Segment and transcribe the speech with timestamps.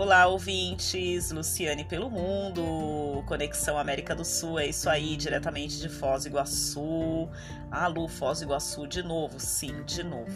[0.00, 1.30] Olá, ouvintes!
[1.30, 7.28] Luciane pelo Mundo, Conexão América do Sul, é isso aí, diretamente de Foz do Iguaçu.
[7.70, 10.32] Alô, Foz do Iguaçu, de novo, sim, de novo.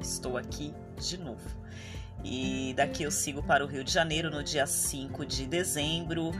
[0.00, 1.46] Estou aqui de novo.
[2.24, 6.30] E daqui eu sigo para o Rio de Janeiro no dia 5 de dezembro.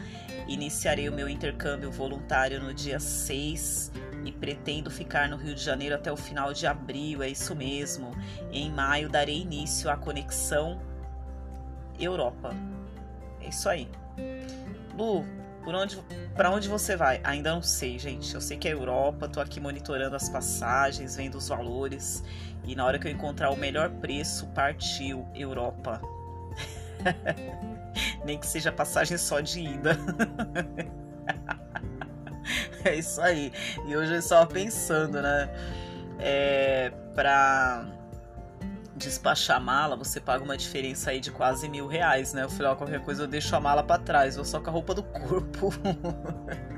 [0.48, 3.92] Iniciarei o meu intercâmbio voluntário no dia 6
[4.24, 8.12] e pretendo ficar no Rio de Janeiro até o final de abril, é isso mesmo.
[8.50, 10.93] Em maio darei início à conexão
[11.98, 12.50] Europa.
[13.40, 13.88] É isso aí.
[14.96, 15.24] Lu,
[15.64, 15.98] por onde,
[16.34, 17.20] para onde você vai?
[17.24, 18.34] Ainda não sei, gente.
[18.34, 22.22] Eu sei que é Europa, tô aqui monitorando as passagens, vendo os valores.
[22.64, 26.00] E na hora que eu encontrar o melhor preço, partiu Europa.
[28.24, 29.96] Nem que seja passagem só de ida.
[32.84, 33.52] é isso aí.
[33.86, 35.50] E hoje eu estava pensando, né?
[36.18, 36.90] É,
[38.96, 42.44] despachar mala, você paga uma diferença aí de quase mil reais, né?
[42.44, 44.72] Eu falei, ó, qualquer coisa eu deixo a mala para trás, vou só com a
[44.72, 45.70] roupa do corpo.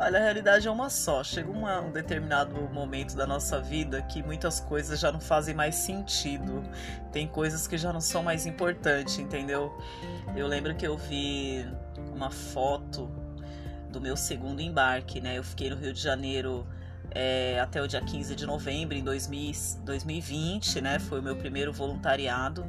[0.00, 1.24] Olha, a realidade é uma só.
[1.24, 5.74] Chega uma, um determinado momento da nossa vida que muitas coisas já não fazem mais
[5.74, 6.62] sentido.
[7.10, 9.76] Tem coisas que já não são mais importantes, entendeu?
[10.36, 11.66] Eu lembro que eu vi
[12.14, 13.10] uma foto
[13.90, 15.36] do meu segundo embarque, né?
[15.36, 16.64] Eu fiquei no Rio de Janeiro
[17.10, 19.52] é, até o dia 15 de novembro em 2000,
[19.84, 20.98] 2020, né?
[20.98, 22.66] Foi o meu primeiro voluntariado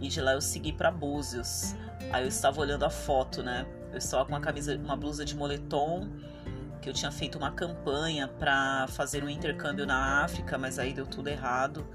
[0.00, 1.74] e de lá eu segui para Búzios.
[2.12, 3.66] Aí eu estava olhando a foto, né?
[3.92, 6.08] Eu estava com uma camisa, uma blusa de moletom
[6.80, 11.06] que eu tinha feito uma campanha para fazer um intercâmbio na África, mas aí deu
[11.06, 11.86] tudo errado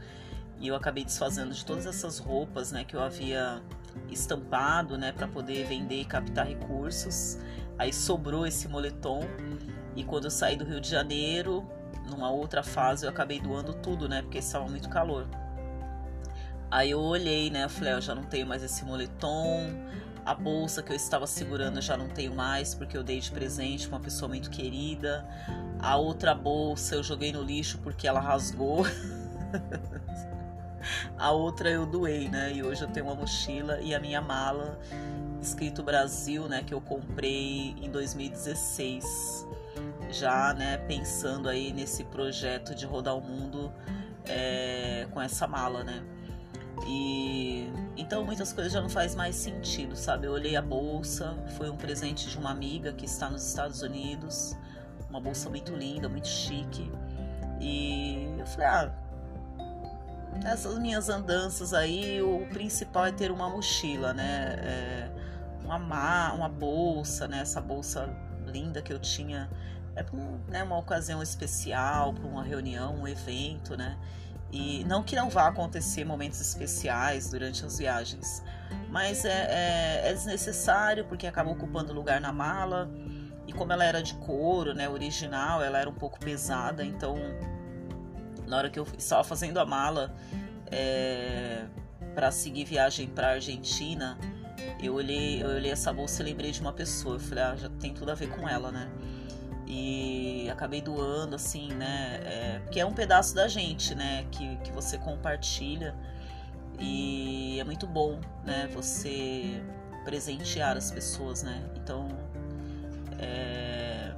[0.60, 3.62] e eu acabei desfazendo de todas essas roupas, né, que eu havia
[4.10, 7.38] estampado, né, para poder vender e captar recursos.
[7.78, 9.22] Aí sobrou esse moletom
[9.96, 11.68] e quando eu saí do Rio de Janeiro,
[12.10, 14.22] numa outra fase eu acabei doando tudo, né?
[14.22, 15.28] Porque estava muito calor.
[16.70, 17.64] Aí eu olhei, né?
[17.64, 19.70] Eu falei, eu já não tenho mais esse moletom.
[20.26, 23.32] A bolsa que eu estava segurando eu já não tenho mais, porque eu dei de
[23.32, 25.26] presente uma pessoa muito querida.
[25.80, 28.86] A outra bolsa eu joguei no lixo porque ela rasgou.
[31.18, 32.52] a outra eu doei, né?
[32.54, 34.78] E hoje eu tenho uma mochila e a minha mala
[35.42, 39.48] escrito Brasil, né, que eu comprei em 2016
[40.10, 43.72] já né, pensando aí nesse projeto de rodar o mundo
[44.26, 46.04] é, com essa mala, né?
[46.86, 50.28] E então muitas coisas já não faz mais sentido, sabe?
[50.28, 54.56] Eu olhei a bolsa, foi um presente de uma amiga que está nos Estados Unidos,
[55.10, 56.92] uma bolsa muito linda, muito chique.
[57.60, 58.92] E eu falei, ah,
[60.46, 64.56] essas minhas andanças aí, o principal é ter uma mochila, né?
[64.60, 65.10] É,
[65.64, 67.40] uma, uma bolsa, né?
[67.40, 68.08] Essa bolsa
[68.46, 69.50] linda que eu tinha
[69.98, 73.98] é um, né, uma ocasião especial, para uma reunião, um evento, né?
[74.52, 78.42] E não que não vá acontecer momentos especiais durante as viagens,
[78.90, 82.90] mas é, é, é desnecessário porque acaba ocupando lugar na mala.
[83.46, 87.16] E como ela era de couro, né, original, ela era um pouco pesada, então
[88.46, 90.14] na hora que eu estava fazendo a mala
[90.72, 91.66] é,
[92.14, 94.18] para seguir viagem para Argentina,
[94.82, 97.16] eu olhei, eu olhei essa bolsa e lembrei de uma pessoa.
[97.16, 98.90] Eu falei, ah, já tem tudo a ver com ela, né?
[99.68, 102.22] E acabei doando assim, né?
[102.24, 104.26] É, porque é um pedaço da gente, né?
[104.32, 105.94] Que, que você compartilha
[106.80, 108.70] e é muito bom, né?
[108.74, 109.62] Você
[110.06, 111.62] presentear as pessoas, né?
[111.76, 112.08] Então,
[113.20, 114.14] é...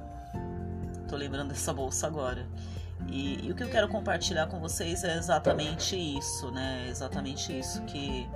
[1.08, 2.46] tô lembrando dessa bolsa agora.
[3.08, 6.86] E, e o que eu quero compartilhar com vocês é exatamente isso, né?
[6.88, 8.28] Exatamente isso que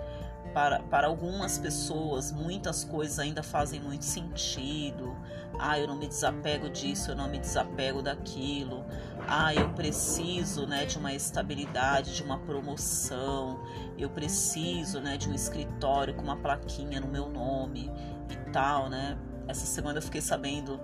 [0.55, 5.17] para, para algumas pessoas, muitas coisas ainda fazem muito sentido.
[5.59, 8.85] Ah, eu não me desapego disso, eu não me desapego daquilo.
[9.27, 13.61] Ah, eu preciso, né, de uma estabilidade, de uma promoção.
[13.99, 17.91] Eu preciso, né, de um escritório com uma plaquinha no meu nome
[18.31, 19.19] e tal, né?
[19.49, 20.81] Essa semana eu fiquei sabendo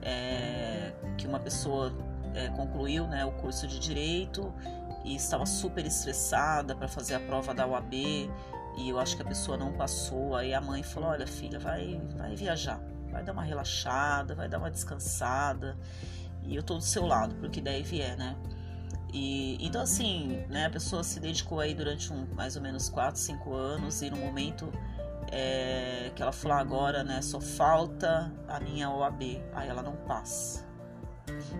[0.00, 1.92] é, que uma pessoa
[2.32, 4.54] é, concluiu, né, o curso de direito
[5.04, 8.30] e estava super estressada para fazer a prova da UAB
[8.80, 10.34] e eu acho que a pessoa não passou.
[10.34, 12.80] Aí a mãe falou: Olha, filha, vai, vai viajar,
[13.10, 15.76] vai dar uma relaxada, vai dar uma descansada.
[16.42, 18.36] E eu tô do seu lado, porque daí vier, né?
[19.12, 23.20] E, então, assim, né, a pessoa se dedicou aí durante um, mais ou menos 4,
[23.20, 24.72] 5 anos, e no momento
[25.30, 30.64] é, que ela falou agora, né, só falta a minha OAB, aí ela não passa.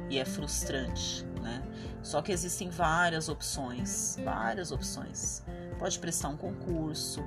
[0.08, 1.62] E é frustrante, né?
[2.02, 5.44] Só que existem várias opções, várias opções
[5.80, 7.24] pode prestar um concurso,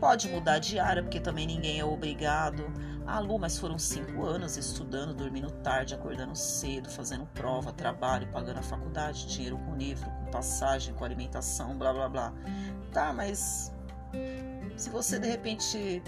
[0.00, 2.64] pode mudar de área, porque também ninguém é obrigado.
[3.06, 8.58] Ah, Lu, mas foram cinco anos estudando, dormindo tarde, acordando cedo, fazendo prova, trabalho, pagando
[8.58, 12.32] a faculdade, dinheiro com livro, com passagem, com alimentação, blá blá blá.
[12.90, 13.70] Tá, mas
[14.76, 16.02] Se você de repente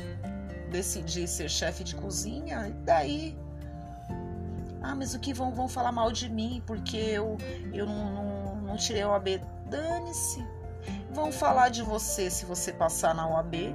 [0.70, 3.38] decidir ser chefe de cozinha, e daí?
[4.80, 7.36] Ah, mas o que vão, vão falar mal de mim porque eu,
[7.72, 9.40] eu não, não, não tirei a OAB?
[9.68, 10.42] Dane-se.
[11.12, 13.74] Vão falar de você se você passar na OAB.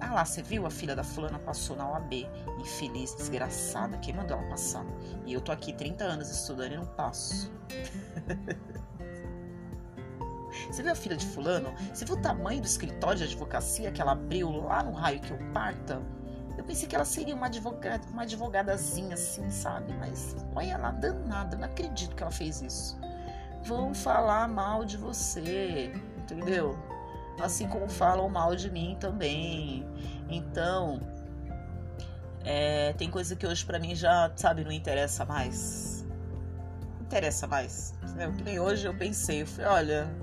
[0.00, 0.66] Ah lá, você viu?
[0.66, 2.28] A filha da fulana passou na OAB.
[2.58, 3.96] Infeliz, desgraçada.
[3.98, 4.84] Quem mandou ela passar?
[5.24, 7.50] E eu tô aqui 30 anos estudando e não passo.
[10.70, 11.74] Você viu a filha de fulano?
[11.92, 15.32] Você viu o tamanho do escritório de advocacia que ela abriu lá no raio que
[15.32, 16.00] eu parta?
[16.56, 19.92] Eu pensei que ela seria uma, advogada, uma advogadazinha assim, sabe?
[19.94, 22.96] Mas olha ela danada, não acredito que ela fez isso.
[23.64, 26.78] Vão falar mal de você, entendeu?
[27.40, 29.86] Assim como falam mal de mim também.
[30.28, 31.00] Então,
[32.44, 36.06] é, tem coisa que hoje para mim já, sabe, não interessa mais.
[36.98, 37.94] Não interessa mais.
[38.02, 38.32] Entendeu?
[38.32, 40.14] Que nem hoje eu pensei, eu falei, olha,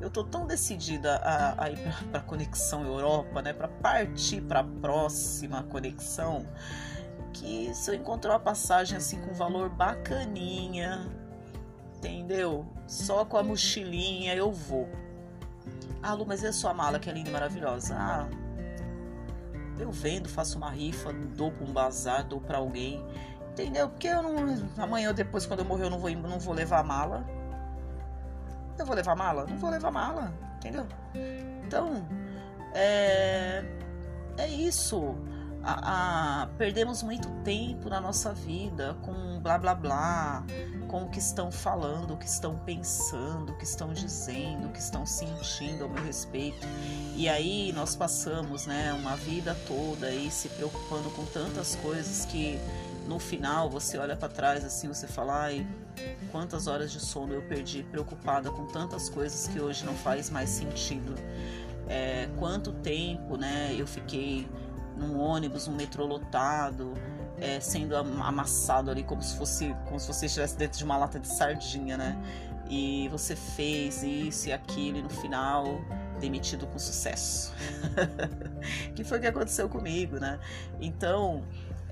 [0.00, 1.78] eu tô tão decidida a, a ir
[2.10, 6.46] para a conexão Europa, né, para partir para a próxima conexão,
[7.32, 11.06] que se eu encontrar uma passagem assim com valor bacaninha,
[11.96, 12.66] entendeu?
[12.88, 14.88] Só com a mochilinha eu vou.
[16.02, 17.94] Ah, Lu, mas e a sua mala que é linda e maravilhosa?
[17.96, 18.28] Ah,
[19.78, 23.04] eu vendo, faço uma rifa, dou para um bazar, dou para alguém,
[23.52, 23.88] entendeu?
[23.88, 26.82] Porque eu não, amanhã ou depois, quando eu morrer, eu não vou, não vou levar
[26.82, 27.24] mala
[28.78, 29.46] eu vou levar mala?
[29.48, 30.86] Não vou levar mala, entendeu?
[31.64, 32.06] Então,
[32.74, 33.64] é,
[34.36, 35.16] é isso.
[35.70, 40.42] A, a, perdemos muito tempo na nossa vida com blá blá blá,
[40.88, 44.78] com o que estão falando, o que estão pensando, o que estão dizendo, o que
[44.78, 46.66] estão sentindo ao meu respeito.
[47.14, 52.58] E aí nós passamos, né, uma vida toda aí se preocupando com tantas coisas que
[53.06, 55.66] no final você olha para trás assim, você fala, ai,
[56.32, 60.48] quantas horas de sono eu perdi preocupada com tantas coisas que hoje não faz mais
[60.48, 61.14] sentido.
[61.86, 64.48] É, quanto tempo, né, eu fiquei
[64.98, 66.94] num ônibus, um metrô lotado,
[67.40, 71.18] é, sendo amassado ali como se fosse como se você estivesse dentro de uma lata
[71.18, 72.18] de sardinha, né?
[72.68, 75.80] E você fez isso e aquilo e no final
[76.20, 77.54] demitido com sucesso.
[78.94, 80.38] que foi o que aconteceu comigo, né?
[80.80, 81.44] Então,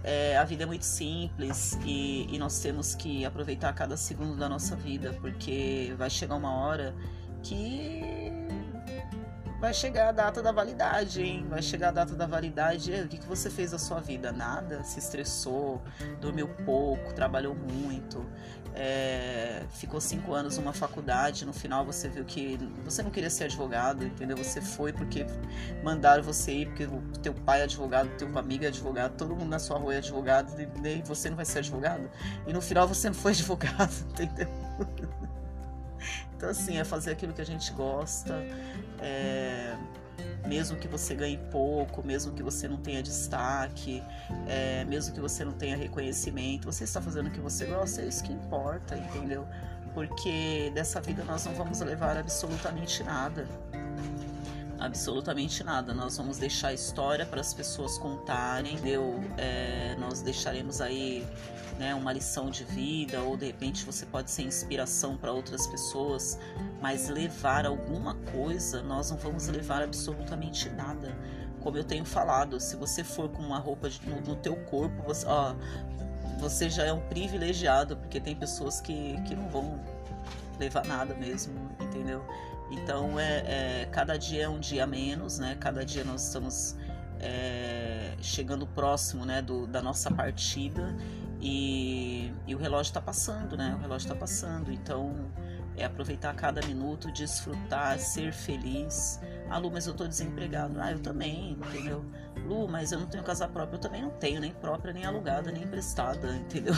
[0.02, 4.48] é, a vida é muito simples e, e nós temos que aproveitar cada segundo da
[4.48, 6.94] nossa vida, porque vai chegar uma hora
[7.42, 8.02] que
[9.60, 11.46] vai chegar a data da validade, hein?
[11.48, 12.92] Vai chegar a data da validade.
[12.92, 14.32] O que, que você fez da sua vida?
[14.32, 14.82] Nada?
[14.84, 15.82] Se estressou,
[16.20, 18.24] dormiu pouco, trabalhou muito,
[18.78, 23.44] é, ficou cinco anos numa faculdade, no final você viu que você não queria ser
[23.44, 24.36] advogado, entendeu?
[24.36, 25.26] Você foi porque
[25.82, 29.48] mandaram você ir, porque o teu pai é advogado, teu amigo é advogado, todo mundo
[29.48, 32.10] na sua rua é advogado, e você não vai ser advogado.
[32.46, 34.48] E no final você não foi advogado, entendeu?
[36.36, 38.34] Então, assim, é fazer aquilo que a gente gosta,
[39.00, 39.74] é,
[40.46, 44.02] mesmo que você ganhe pouco, mesmo que você não tenha destaque,
[44.46, 48.06] é, mesmo que você não tenha reconhecimento, você está fazendo o que você gosta, é
[48.06, 49.46] isso que importa, entendeu?
[49.94, 53.46] Porque dessa vida nós não vamos levar absolutamente nada.
[54.78, 55.94] Absolutamente nada.
[55.94, 59.20] Nós vamos deixar a história para as pessoas contarem, entendeu?
[59.38, 61.26] É, nós deixaremos aí
[61.78, 66.38] né, uma lição de vida, ou de repente você pode ser inspiração para outras pessoas,
[66.80, 71.16] mas levar alguma coisa, nós não vamos levar absolutamente nada.
[71.60, 75.02] Como eu tenho falado, se você for com uma roupa de, no, no teu corpo,
[75.02, 75.54] você, ó,
[76.38, 79.80] você já é um privilegiado, porque tem pessoas que, que não vão
[80.58, 82.24] levar nada mesmo, entendeu?
[82.70, 85.56] Então é, é cada dia é um dia menos, né?
[85.60, 86.76] Cada dia nós estamos
[87.20, 90.94] é, chegando próximo, né, do, da nossa partida
[91.40, 93.74] e, e o relógio está passando, né?
[93.76, 94.72] O relógio está passando.
[94.72, 95.30] Então,
[95.76, 99.20] é aproveitar cada minuto, desfrutar, ser feliz.
[99.50, 100.80] Ah, Lu, mas eu estou desempregado.
[100.80, 102.04] Ah, eu também, entendeu?
[102.46, 103.76] Lu, mas eu não tenho casa própria.
[103.76, 106.74] Eu também não tenho, nem própria, nem alugada, nem emprestada, entendeu?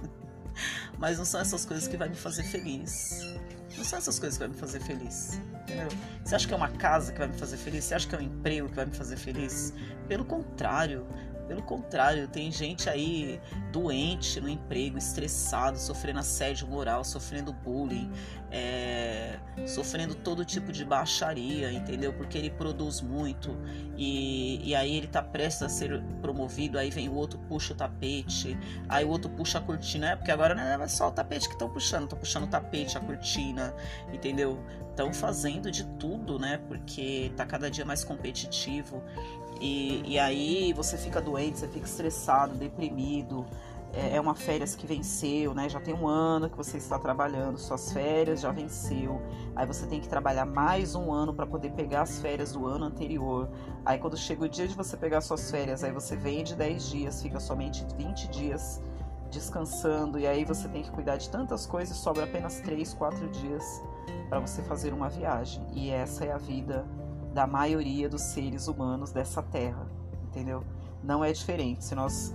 [0.98, 3.33] mas não são essas coisas que vai me fazer feliz.
[3.76, 5.40] Não são essas coisas que vai me fazer feliz.
[5.62, 5.88] Entendeu?
[6.24, 7.84] Você acha que é uma casa que vai me fazer feliz?
[7.84, 9.72] Você acha que é um emprego que vai me fazer feliz?
[10.08, 11.06] Pelo contrário,
[11.46, 13.40] pelo contrário, tem gente aí
[13.70, 18.10] doente no emprego, estressado, sofrendo assédio moral, sofrendo bullying,
[18.54, 22.12] é, sofrendo todo tipo de baixaria, entendeu?
[22.12, 23.58] Porque ele produz muito
[23.98, 27.76] e, e aí ele tá prestes a ser promovido, aí vem o outro, puxa o
[27.76, 28.56] tapete,
[28.88, 31.54] aí o outro puxa a cortina, é porque agora não é só o tapete que
[31.54, 33.74] estão puxando, estão puxando o tapete, a cortina,
[34.12, 34.62] entendeu?
[34.90, 36.60] Estão fazendo de tudo, né?
[36.68, 39.02] Porque tá cada dia mais competitivo.
[39.60, 43.44] E, e aí você fica doente, você fica estressado, deprimido,
[43.96, 45.68] é, é uma férias que venceu, né?
[45.68, 49.20] Já tem um ano que você está trabalhando, suas férias já venceu.
[49.54, 52.86] Aí você tem que trabalhar mais um ano para poder pegar as férias do ano
[52.86, 53.48] anterior.
[53.84, 57.22] Aí quando chega o dia de você pegar suas férias, aí você vende 10 dias,
[57.22, 58.82] fica somente 20 dias
[59.30, 63.82] descansando e aí você tem que cuidar de tantas coisas, sobra apenas 3, 4 dias
[64.28, 65.64] para você fazer uma viagem.
[65.72, 66.86] E essa é a vida
[67.32, 69.86] da maioria dos seres humanos dessa terra,
[70.22, 70.64] entendeu?
[71.02, 71.84] Não é diferente.
[71.84, 72.32] Se nós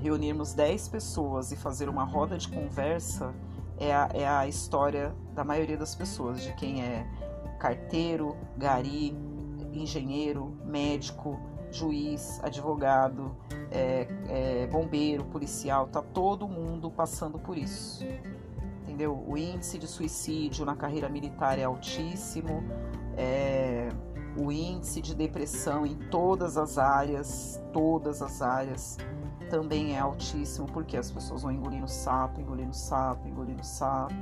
[0.00, 3.34] reunirmos 10 pessoas e fazer uma roda de conversa,
[3.78, 7.06] é a, é a história da maioria das pessoas, de quem é
[7.58, 9.16] carteiro, gari,
[9.72, 11.38] engenheiro, médico,
[11.70, 13.36] juiz, advogado,
[13.70, 18.04] é, é, bombeiro, policial, tá todo mundo passando por isso.
[18.82, 19.24] Entendeu?
[19.26, 22.62] O índice de suicídio na carreira militar é altíssimo,
[23.16, 23.88] é,
[24.36, 28.96] o índice de depressão em todas as áreas, todas as áreas
[29.50, 34.14] também é altíssimo, porque as pessoas vão engolindo sapo, engolindo sapo, engolindo sapo.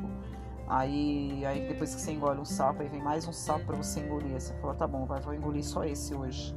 [0.66, 4.00] Aí, aí depois que você engole um sapo, aí vem mais um sapo para você
[4.00, 4.32] engolir.
[4.34, 6.54] Aí você fala, tá bom, vai, vou engolir só esse hoje.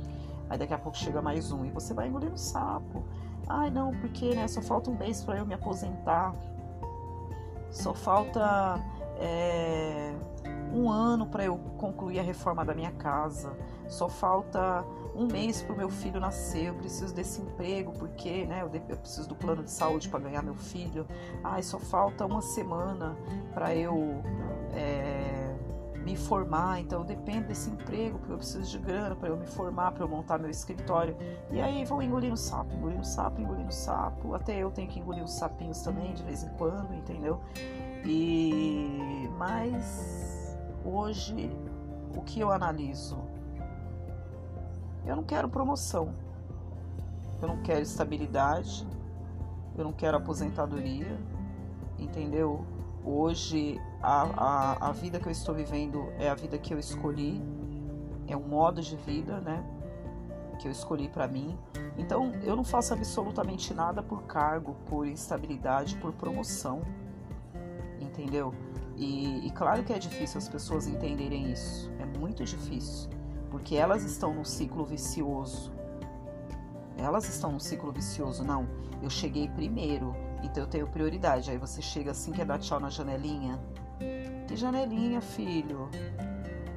[0.50, 3.04] Aí daqui a pouco chega mais um e você vai engolindo sapo.
[3.48, 6.34] Ai, não, porque né, só falta um mês para eu me aposentar.
[7.70, 8.80] Só falta
[9.18, 10.14] é,
[10.74, 13.54] um ano para eu concluir a reforma da minha casa.
[13.88, 14.84] Só falta
[15.16, 19.28] um mês para o meu filho nascer, eu preciso desse emprego porque né, eu, preciso
[19.28, 21.06] do plano de saúde para ganhar meu filho.
[21.44, 23.16] Ai, só falta uma semana
[23.54, 24.24] para eu
[24.74, 25.54] é,
[26.04, 29.46] me formar, então eu dependo desse emprego porque eu preciso de grana para eu me
[29.46, 31.16] formar, para eu montar meu escritório.
[31.52, 34.34] E aí vou engolindo sapo, engolindo sapo, engolindo sapo.
[34.34, 37.42] Até eu tenho que engolir os sapinhos também de vez em quando, entendeu?
[38.06, 41.52] E mas hoje
[42.16, 43.31] o que eu analiso
[45.06, 46.14] eu não quero promoção.
[47.42, 48.88] Eu não quero estabilidade.
[49.78, 51.18] Eu não quero aposentadoria.
[51.98, 52.66] Entendeu?
[53.04, 57.42] Hoje a, a, a vida que eu estou vivendo é a vida que eu escolhi.
[58.28, 59.64] É um modo de vida, né?
[60.60, 61.58] Que eu escolhi para mim.
[61.98, 66.84] Então eu não faço absolutamente nada por cargo, por instabilidade, por promoção.
[68.00, 68.54] Entendeu?
[68.96, 71.92] E, e claro que é difícil as pessoas entenderem isso.
[72.00, 73.10] É muito difícil
[73.52, 75.72] porque elas estão num ciclo vicioso.
[76.98, 78.66] Elas estão num ciclo vicioso, não.
[79.04, 81.52] Eu cheguei primeiro, então eu tenho prioridade.
[81.52, 83.60] Aí você chega assim, quer dar tchau na janelinha.
[84.48, 85.90] Que janelinha, filho?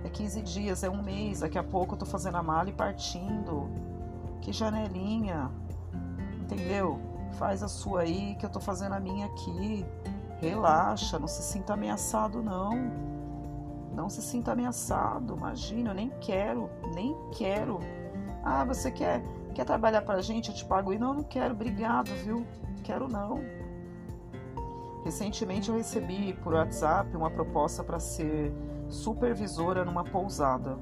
[0.05, 2.73] É 15 dias, é um mês, daqui a pouco eu tô fazendo a mala e
[2.73, 3.71] partindo.
[4.43, 5.51] Que janelinha?
[6.41, 7.01] Entendeu?
[7.39, 9.87] Faz a sua aí, que eu tô fazendo a minha aqui.
[10.41, 13.14] Relaxa, não se sinta ameaçado, não.
[13.95, 17.79] Não se sinta ameaçado, imagina, eu nem quero, nem quero.
[18.43, 19.23] Ah, você quer,
[19.55, 20.51] quer trabalhar pra gente?
[20.51, 20.93] Eu te pago.
[20.93, 22.45] E não, não quero, obrigado, viu?
[22.83, 23.41] Quero não.
[25.05, 28.53] Recentemente eu recebi por WhatsApp uma proposta para ser
[28.89, 30.77] supervisora numa pousada.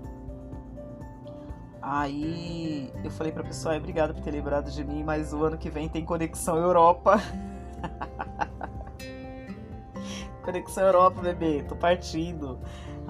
[1.82, 5.68] Aí eu falei pra pessoa, obrigado por ter lembrado de mim, mas o ano que
[5.68, 7.16] vem tem conexão Europa.
[10.44, 12.60] conexão Europa, bebê, tô partindo.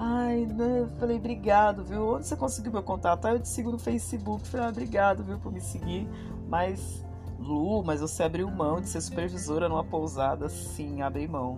[0.05, 0.85] Ai, né?
[0.99, 2.15] Falei, obrigado, viu?
[2.15, 3.25] Onde você conseguiu meu contato?
[3.25, 4.45] Ah, eu te sigo no Facebook.
[4.45, 6.09] Falei, ah, obrigado, viu, por me seguir.
[6.49, 7.05] Mas,
[7.39, 10.49] Lu, mas você abriu mão de ser supervisora numa pousada?
[10.49, 11.57] Sim, abri mão.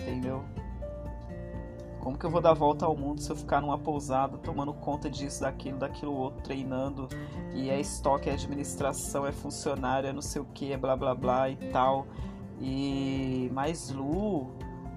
[0.00, 0.44] Entendeu?
[2.00, 5.10] Como que eu vou dar volta ao mundo se eu ficar numa pousada tomando conta
[5.10, 7.06] disso, daquilo, daquilo outro, treinando?
[7.52, 11.14] E é estoque, é administração, é funcionário, é não sei o que, é blá blá
[11.14, 12.06] blá e tal.
[12.58, 14.54] E mais Lu,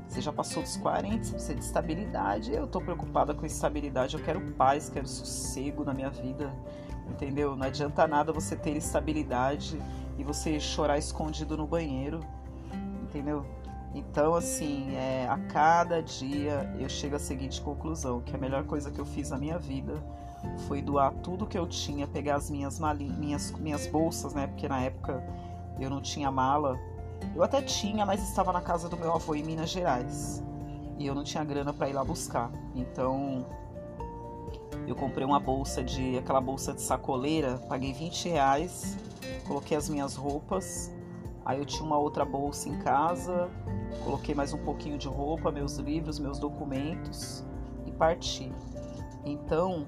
[0.07, 2.53] você já passou dos 40, você precisa de estabilidade.
[2.53, 6.53] Eu tô preocupada com estabilidade, eu quero paz, quero sossego na minha vida,
[7.09, 7.55] entendeu?
[7.55, 9.81] Não adianta nada você ter estabilidade
[10.17, 12.21] e você chorar escondido no banheiro,
[13.03, 13.45] entendeu?
[13.93, 18.91] Então, assim, é, a cada dia eu chego à seguinte conclusão: que a melhor coisa
[18.91, 19.93] que eu fiz na minha vida
[20.67, 22.79] foi doar tudo que eu tinha, pegar as minhas
[23.17, 24.47] minhas, minhas bolsas, né?
[24.47, 25.23] Porque na época
[25.79, 26.79] eu não tinha mala
[27.35, 30.43] eu até tinha, mas estava na casa do meu avô em Minas Gerais.
[30.97, 32.51] E eu não tinha grana para ir lá buscar.
[32.73, 33.45] Então
[34.87, 36.17] eu comprei uma bolsa de.
[36.17, 38.97] aquela bolsa de sacoleira, paguei 20 reais,
[39.47, 40.91] coloquei as minhas roupas.
[41.45, 43.49] Aí eu tinha uma outra bolsa em casa,
[44.03, 47.45] coloquei mais um pouquinho de roupa, meus livros, meus documentos
[47.85, 48.51] e parti.
[49.23, 49.87] Então,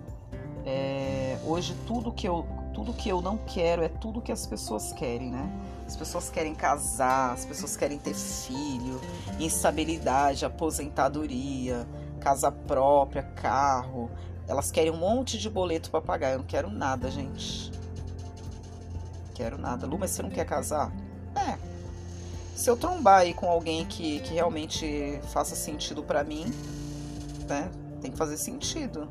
[0.65, 2.45] é, hoje tudo que eu
[2.79, 5.51] tudo que eu não quero é tudo que as pessoas querem, né?
[5.85, 9.01] As pessoas querem casar, as pessoas querem ter filho,
[9.37, 11.85] instabilidade, aposentadoria,
[12.21, 14.09] casa própria, carro.
[14.47, 16.31] Elas querem um monte de boleto para pagar.
[16.31, 17.69] Eu não quero nada, gente.
[19.35, 19.85] Quero nada.
[19.85, 20.89] Lu, mas você não quer casar?
[21.35, 21.57] É,
[22.55, 26.45] Se eu trombar aí com alguém que, que realmente faça sentido para mim,
[27.45, 27.69] né?
[28.01, 29.09] Tem que fazer sentido.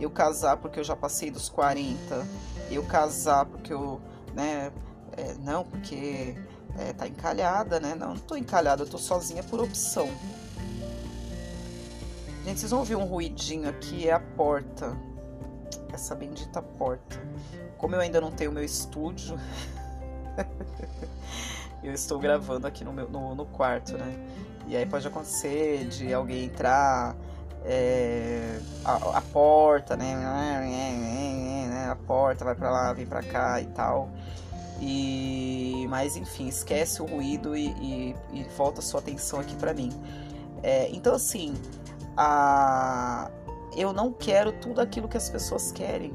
[0.00, 2.26] Eu casar porque eu já passei dos 40,
[2.70, 4.00] eu casar porque eu,
[4.34, 4.72] né?
[5.16, 6.34] É, não, porque
[6.78, 7.94] é, tá encalhada, né?
[7.94, 10.08] Não, não tô encalhada, eu tô sozinha por opção.
[12.44, 14.96] Gente, vocês vão ouvir um ruidinho aqui, é a porta.
[15.92, 17.20] Essa bendita porta.
[17.78, 19.38] Como eu ainda não tenho meu estúdio,
[21.82, 24.14] eu estou gravando aqui no, meu, no, no, quarto, né?
[24.66, 27.14] E aí pode acontecer de alguém entrar,
[27.64, 30.14] é, a, a, porta, né?
[31.90, 34.08] A porta vai para lá, vem para cá e tal.
[34.80, 39.90] E, mas enfim, esquece o ruído e, e, e volta sua atenção aqui para mim.
[40.62, 41.54] É, então assim,
[42.16, 43.30] a,
[43.76, 46.12] eu não quero tudo aquilo que as pessoas querem.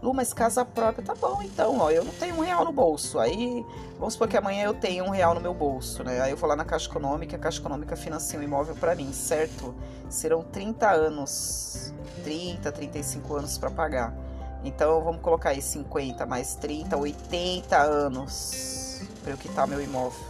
[0.00, 3.18] Lu, mas casa própria, tá bom então, ó, eu não tenho um real no bolso.
[3.18, 3.64] Aí,
[3.98, 6.20] vamos supor que amanhã eu tenho um real no meu bolso, né?
[6.20, 9.12] Aí eu vou lá na Caixa Econômica, a Caixa Econômica financia um imóvel para mim,
[9.12, 9.74] certo?
[10.08, 14.14] Serão 30 anos, 30, 35 anos para pagar.
[14.62, 20.20] Então vamos colocar aí 50 mais 30, 80 anos para eu quitar meu imóvel.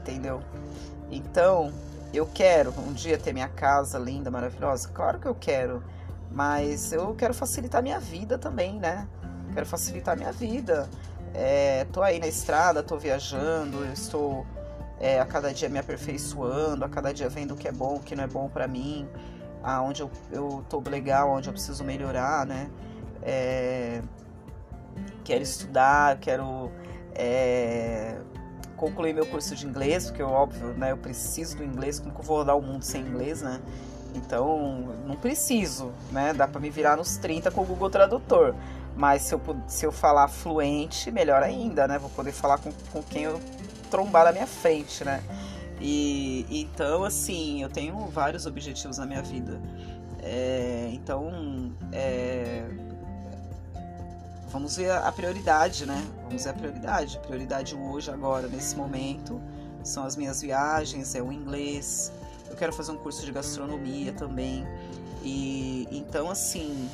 [0.00, 0.42] Entendeu?
[1.10, 1.72] Então,
[2.12, 4.88] eu quero um dia ter minha casa linda, maravilhosa?
[4.88, 5.82] Claro que eu quero.
[6.32, 9.06] Mas eu quero facilitar minha vida também, né?
[9.52, 10.88] Quero facilitar minha vida.
[11.34, 14.46] É, tô aí na estrada, tô viajando, estou
[15.00, 18.00] é, a cada dia me aperfeiçoando, a cada dia vendo o que é bom, o
[18.00, 19.08] que não é bom para mim,
[19.62, 22.70] aonde eu, eu tô legal, onde eu preciso melhorar, né?
[23.22, 24.02] É,
[25.24, 26.70] quero estudar, quero
[27.14, 28.16] é,
[28.76, 32.24] concluir meu curso de inglês, porque óbvio, né, eu preciso do inglês, como que eu
[32.24, 33.60] vou rodar o mundo sem inglês, né?
[34.14, 36.32] Então, não preciso, né?
[36.32, 38.54] Dá para me virar nos 30 com o Google Tradutor.
[38.94, 41.98] Mas se eu, se eu falar fluente, melhor ainda, né?
[41.98, 43.40] Vou poder falar com, com quem eu
[43.90, 45.22] trombar na minha frente, né?
[45.80, 49.60] E então, assim, eu tenho vários objetivos na minha vida.
[50.22, 52.64] É, então, é,
[54.48, 56.06] vamos ver a prioridade, né?
[56.24, 57.18] Vamos ver a prioridade.
[57.26, 59.40] Prioridade hoje, agora, nesse momento,
[59.82, 62.12] são as minhas viagens, é o inglês.
[62.62, 64.64] Quero fazer um curso de gastronomia também.
[65.20, 66.88] E então, assim,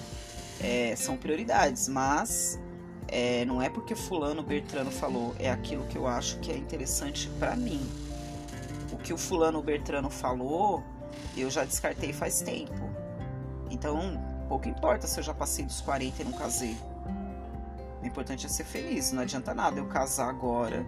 [0.63, 2.59] é, são prioridades, mas
[3.07, 7.29] é, não é porque fulano Bertrano falou, é aquilo que eu acho que é interessante
[7.39, 7.87] para mim.
[8.91, 10.83] O que o fulano Bertrano falou,
[11.37, 12.89] eu já descartei faz tempo.
[13.71, 16.79] Então, pouco importa se eu já passei dos 40 e não casei.
[18.03, 19.13] O importante é ser feliz.
[19.13, 20.87] Não adianta nada eu casar agora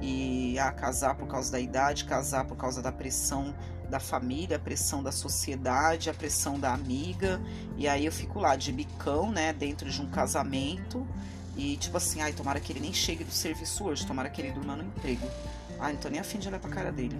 [0.00, 3.54] e ah, casar por causa da idade, casar por causa da pressão
[3.94, 7.40] da família, a pressão da sociedade, a pressão da amiga.
[7.76, 11.06] E aí eu fico lá de bicão, né, dentro de um casamento.
[11.56, 14.50] E tipo assim, ai, tomara que ele nem chegue do serviço hoje, tomara que ele
[14.50, 15.24] durma no emprego.
[15.78, 17.16] Ai, não tô nem afim de olhar pra cara dele.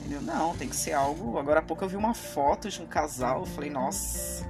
[0.00, 0.20] Entendeu?
[0.20, 1.38] Não, tem que ser algo.
[1.38, 4.46] Agora há pouco eu vi uma foto de um casal, eu falei, nossa,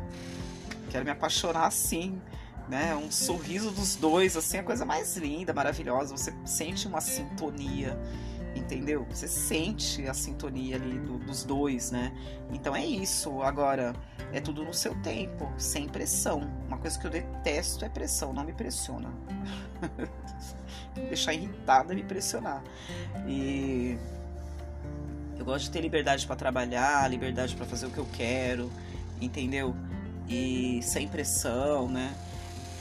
[0.91, 2.21] quero me apaixonar assim
[2.69, 2.95] né?
[2.97, 6.17] Um sorriso dos dois, assim, a coisa mais linda, maravilhosa.
[6.17, 7.99] Você sente uma sintonia,
[8.55, 9.07] entendeu?
[9.11, 12.13] Você sente a sintonia ali do, dos dois, né?
[12.53, 13.43] Então é isso.
[13.43, 13.95] Agora,
[14.33, 16.51] é tudo no seu tempo, sem pressão.
[16.67, 19.11] Uma coisa que eu detesto é pressão, não me pressiona.
[20.95, 22.63] deixar irritada me pressionar.
[23.27, 23.99] E
[25.39, 28.71] eu gosto de ter liberdade para trabalhar, liberdade para fazer o que eu quero,
[29.21, 29.75] entendeu?
[30.29, 32.15] E sem pressão, né?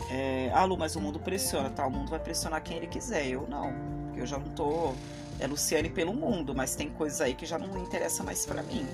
[0.10, 1.86] É, ah, Lu, mas o mundo pressiona, tá?
[1.86, 3.28] O mundo vai pressionar quem ele quiser.
[3.28, 3.74] Eu não,
[4.08, 4.94] porque eu já não tô.
[5.40, 8.86] É Luciane pelo mundo, mas tem coisas aí que já não interessa mais para mim,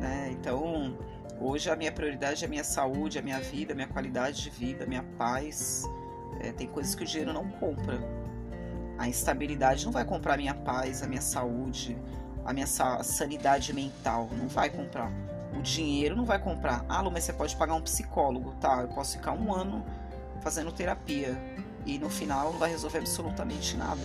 [0.00, 0.30] né?
[0.32, 0.96] Então,
[1.40, 4.50] hoje a minha prioridade é a minha saúde, a minha vida, a minha qualidade de
[4.50, 5.84] vida, a minha paz.
[6.40, 7.98] É, tem coisas que o dinheiro não compra.
[8.98, 11.96] A instabilidade não vai comprar a minha paz, a minha saúde,
[12.44, 14.28] a minha sanidade mental.
[14.36, 15.12] Não vai comprar.
[15.56, 16.84] O dinheiro não vai comprar.
[16.88, 18.54] Ah, Lu, mas você pode pagar um psicólogo.
[18.60, 19.84] Tá, eu posso ficar um ano
[20.40, 21.36] fazendo terapia
[21.84, 24.00] e no final não vai resolver absolutamente nada,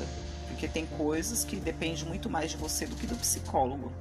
[0.53, 3.91] porque tem coisas que dependem muito mais de você do que do psicólogo,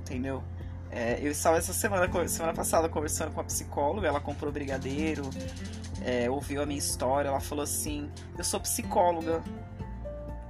[0.00, 0.42] entendeu?
[0.90, 5.28] É, eu estava essa semana, semana passada, conversando com a psicóloga, ela comprou brigadeiro,
[6.02, 9.42] é, ouviu a minha história, ela falou assim: Eu sou psicóloga.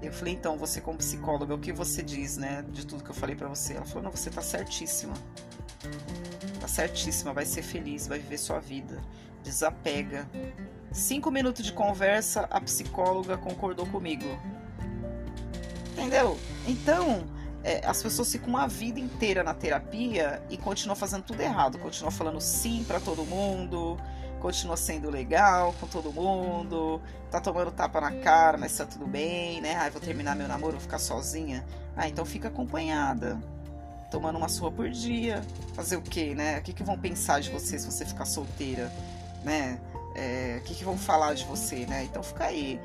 [0.02, 3.14] Eu falei: Então, você, como psicóloga, o que você diz, né, de tudo que eu
[3.14, 3.74] falei para você?
[3.74, 5.14] Ela falou: Não, você tá certíssima.
[6.60, 9.00] Tá certíssima, vai ser feliz, vai viver sua vida.
[9.42, 10.28] Desapega.
[10.92, 14.26] Cinco minutos de conversa, a psicóloga concordou comigo.
[15.94, 16.38] Entendeu?
[16.66, 17.24] Então,
[17.62, 21.78] é, as pessoas ficam uma vida inteira na terapia e continuam fazendo tudo errado.
[21.78, 23.96] Continuam falando sim para todo mundo,
[24.40, 29.62] continua sendo legal com todo mundo, tá tomando tapa na cara, mas tá tudo bem,
[29.62, 29.76] né?
[29.76, 31.64] Ah, vou terminar meu namoro, vou ficar sozinha.
[31.96, 33.38] Ah, então fica acompanhada.
[34.10, 35.42] Tomando uma sua por dia.
[35.74, 36.58] Fazer o quê, né?
[36.58, 38.92] O que, que vão pensar de você se você ficar solteira,
[39.42, 39.80] né?
[40.14, 42.04] É, o que, que vão falar de você, né?
[42.04, 42.78] Então fica aí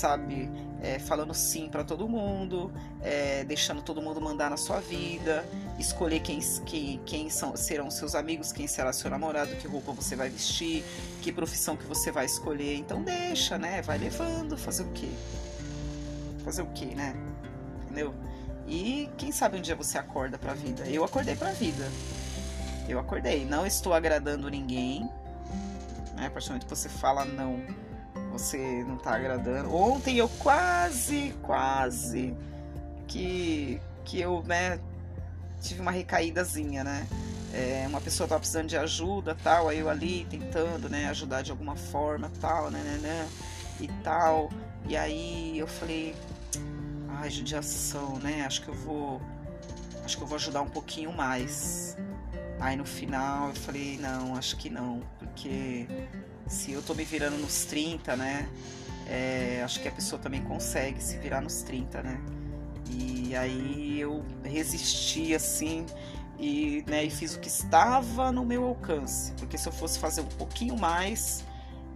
[0.00, 0.50] sabe,
[0.82, 5.44] é, falando sim para todo mundo, é, deixando todo mundo mandar na sua vida,
[5.78, 10.14] escolher quem, quem, quem são, serão seus amigos, quem será seu namorado, que roupa você
[10.14, 10.84] vai vestir,
[11.22, 12.76] que profissão que você vai escolher.
[12.76, 13.82] Então deixa, né?
[13.82, 15.08] Vai levando, fazer o quê?
[16.44, 17.14] Fazer o quê, né?
[17.84, 18.14] Entendeu?
[18.68, 20.84] E quem sabe um dia você acorda pra vida.
[20.86, 21.88] Eu acordei pra vida.
[22.88, 23.44] Eu acordei.
[23.44, 25.08] Não estou agradando ninguém.
[26.14, 26.26] Né?
[26.26, 27.85] A partir do momento que você fala não
[28.38, 29.74] você não tá agradando.
[29.74, 32.36] Ontem eu quase, quase
[33.06, 34.78] que, que eu, né,
[35.60, 37.06] tive uma recaídazinha, né?
[37.52, 41.50] É, uma pessoa tava precisando de ajuda, tal, aí eu ali tentando, né, ajudar de
[41.50, 43.28] alguma forma, tal, né, né, né,
[43.80, 44.50] e tal.
[44.88, 46.14] E aí eu falei,
[47.08, 48.44] ai, judiação, né?
[48.46, 49.20] Acho que eu vou,
[50.04, 51.96] acho que eu vou ajudar um pouquinho mais.
[52.60, 55.86] Aí no final eu falei, não, acho que não, porque
[56.46, 58.48] se eu tô me virando nos 30, né?
[59.08, 62.20] É, acho que a pessoa também consegue se virar nos 30, né?
[62.90, 65.86] E aí eu resisti assim
[66.38, 70.20] e, né, e fiz o que estava no meu alcance, porque se eu fosse fazer
[70.20, 71.44] um pouquinho mais,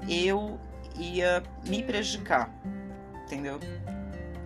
[0.09, 0.59] eu
[0.99, 2.51] ia me prejudicar,
[3.25, 3.61] entendeu?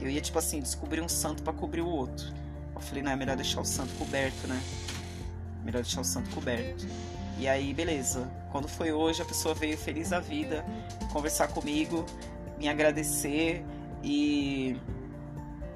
[0.00, 2.26] Eu ia tipo assim descobrir um santo para cobrir o outro.
[2.74, 4.60] Eu falei, não é melhor deixar o santo coberto, né?
[5.64, 6.86] Melhor deixar o santo coberto.
[7.38, 8.30] E aí, beleza.
[8.50, 10.64] Quando foi hoje, a pessoa veio feliz da vida
[11.12, 12.04] conversar comigo,
[12.58, 13.64] me agradecer
[14.02, 14.76] e,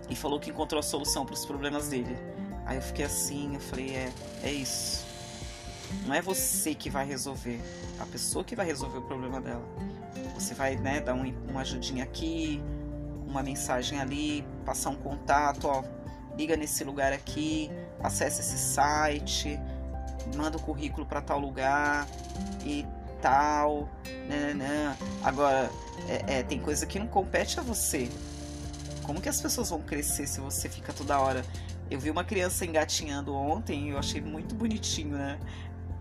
[0.09, 2.17] e falou que encontrou a solução para os problemas dele.
[2.67, 5.07] Aí eu fiquei assim, eu falei, é, é isso.
[6.07, 7.61] Não é você que vai resolver,
[7.99, 9.65] a pessoa que vai resolver o problema dela.
[10.35, 12.63] Você vai, né, dar um, uma ajudinha aqui,
[13.27, 15.83] uma mensagem ali, passar um contato, ó,
[16.37, 17.71] liga nesse lugar aqui,
[18.03, 19.59] acesse esse site,
[20.37, 22.07] manda o currículo para tal lugar
[22.65, 22.87] e
[23.21, 23.89] tal.
[24.29, 24.97] Né.
[25.23, 25.71] Agora,
[26.09, 28.09] é, é, tem coisa que não compete a você.
[29.03, 31.45] Como que as pessoas vão crescer se você fica toda hora?
[31.91, 35.39] Eu vi uma criança engatinhando ontem e eu achei muito bonitinho, né?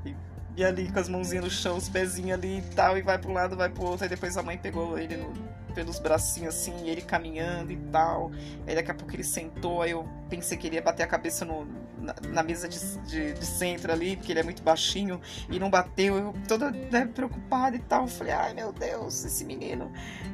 [0.05, 0.15] E,
[0.57, 3.29] e ali com as mãozinhas no chão, os pezinhos ali e tal, e vai para
[3.29, 5.33] um lado, vai pro outro, aí depois a mãe pegou ele no,
[5.77, 8.31] pelos bracinhos assim, e ele caminhando e tal.
[8.65, 11.45] Aí daqui a pouco ele sentou, aí eu pensei que ele ia bater a cabeça
[11.45, 11.67] no,
[11.99, 15.69] na, na mesa de, de, de, centro ali, porque ele é muito baixinho, e não
[15.69, 16.17] bateu.
[16.17, 18.07] Eu toda né, preocupada e tal.
[18.07, 19.91] Falei, ai meu Deus, esse menino.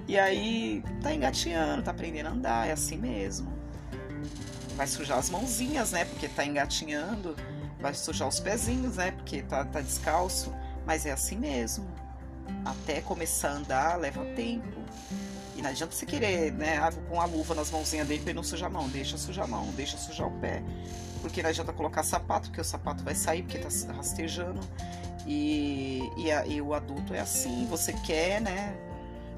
[0.07, 3.51] E aí tá engatinhando, tá aprendendo a andar, é assim mesmo.
[4.77, 6.05] Vai sujar as mãozinhas, né?
[6.05, 7.35] Porque tá engatinhando.
[7.81, 9.11] Vai sujar os pezinhos, né?
[9.11, 10.53] Porque tá, tá descalço.
[10.85, 11.85] Mas é assim mesmo.
[12.65, 14.83] Até começar a andar leva tempo.
[15.63, 16.77] Não adianta você querer, né?
[16.77, 18.89] Ah, com a luva nas mãozinhas dele pra ele não sujar a mão.
[18.89, 20.61] Deixa sujar a mão, deixa sujar o pé.
[21.21, 24.59] Porque não adianta colocar sapato, porque o sapato vai sair, porque tá rastejando.
[25.25, 28.75] E, e, a, e o adulto é assim, você quer, né?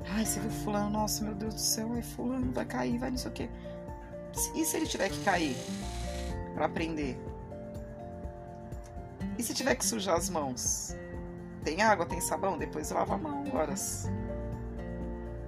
[0.08, 3.18] Ai, você viu fulano, nossa, meu Deus do céu, ai, fulano vai cair, vai não
[3.20, 3.50] sei o quê.
[4.56, 5.56] E se ele tiver que cair
[6.56, 7.20] para aprender?
[9.38, 10.96] E se tiver que sujar as mãos?
[11.64, 14.10] Tem água, tem sabão, depois lava a mão, horas.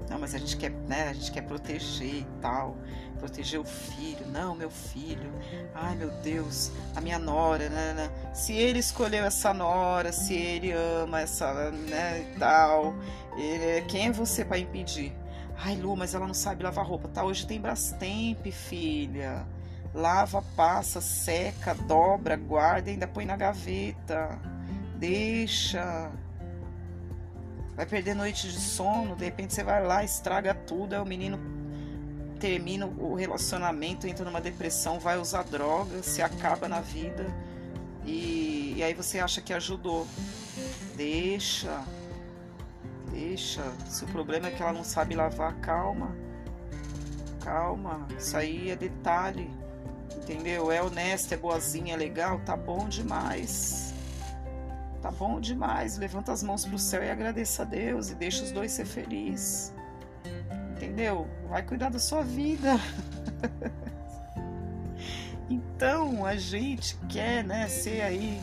[0.09, 1.09] Não, mas a gente quer, né?
[1.09, 2.77] A gente quer proteger e tal.
[3.19, 4.25] Proteger o filho.
[4.27, 5.31] Não, meu filho.
[5.73, 6.71] Ai, meu Deus.
[6.95, 8.33] A minha nora, né, né?
[8.33, 12.95] Se ele escolheu essa nora, se ele ama essa, né, e tal.
[13.37, 15.13] Ele, quem é você para impedir?
[15.57, 17.07] Ai, Lu, mas ela não sabe lavar roupa.
[17.07, 19.45] Tá, hoje tem Brastemp, filha.
[19.93, 24.39] Lava, passa, seca, dobra, guarda ainda põe na gaveta.
[24.95, 26.11] Deixa
[27.77, 31.39] vai perder noite de sono, de repente você vai lá, estraga tudo, aí o menino
[32.39, 37.27] termina o relacionamento, entra numa depressão, vai usar droga, se acaba na vida
[38.03, 40.07] e, e aí você acha que ajudou.
[40.95, 41.83] Deixa,
[43.11, 43.63] deixa.
[43.87, 46.15] Se o problema é que ela não sabe lavar, calma,
[47.43, 48.07] calma.
[48.17, 49.51] Isso aí é detalhe,
[50.15, 50.71] entendeu?
[50.71, 53.93] É honesta, é boazinha, é legal, tá bom demais.
[55.07, 55.97] Tá bom demais.
[55.97, 59.73] Levanta as mãos pro céu e agradeça a Deus e deixa os dois ser felizes.
[60.71, 61.25] Entendeu?
[61.47, 62.73] Vai cuidar da sua vida.
[65.49, 68.41] então, a gente quer, né, ser aí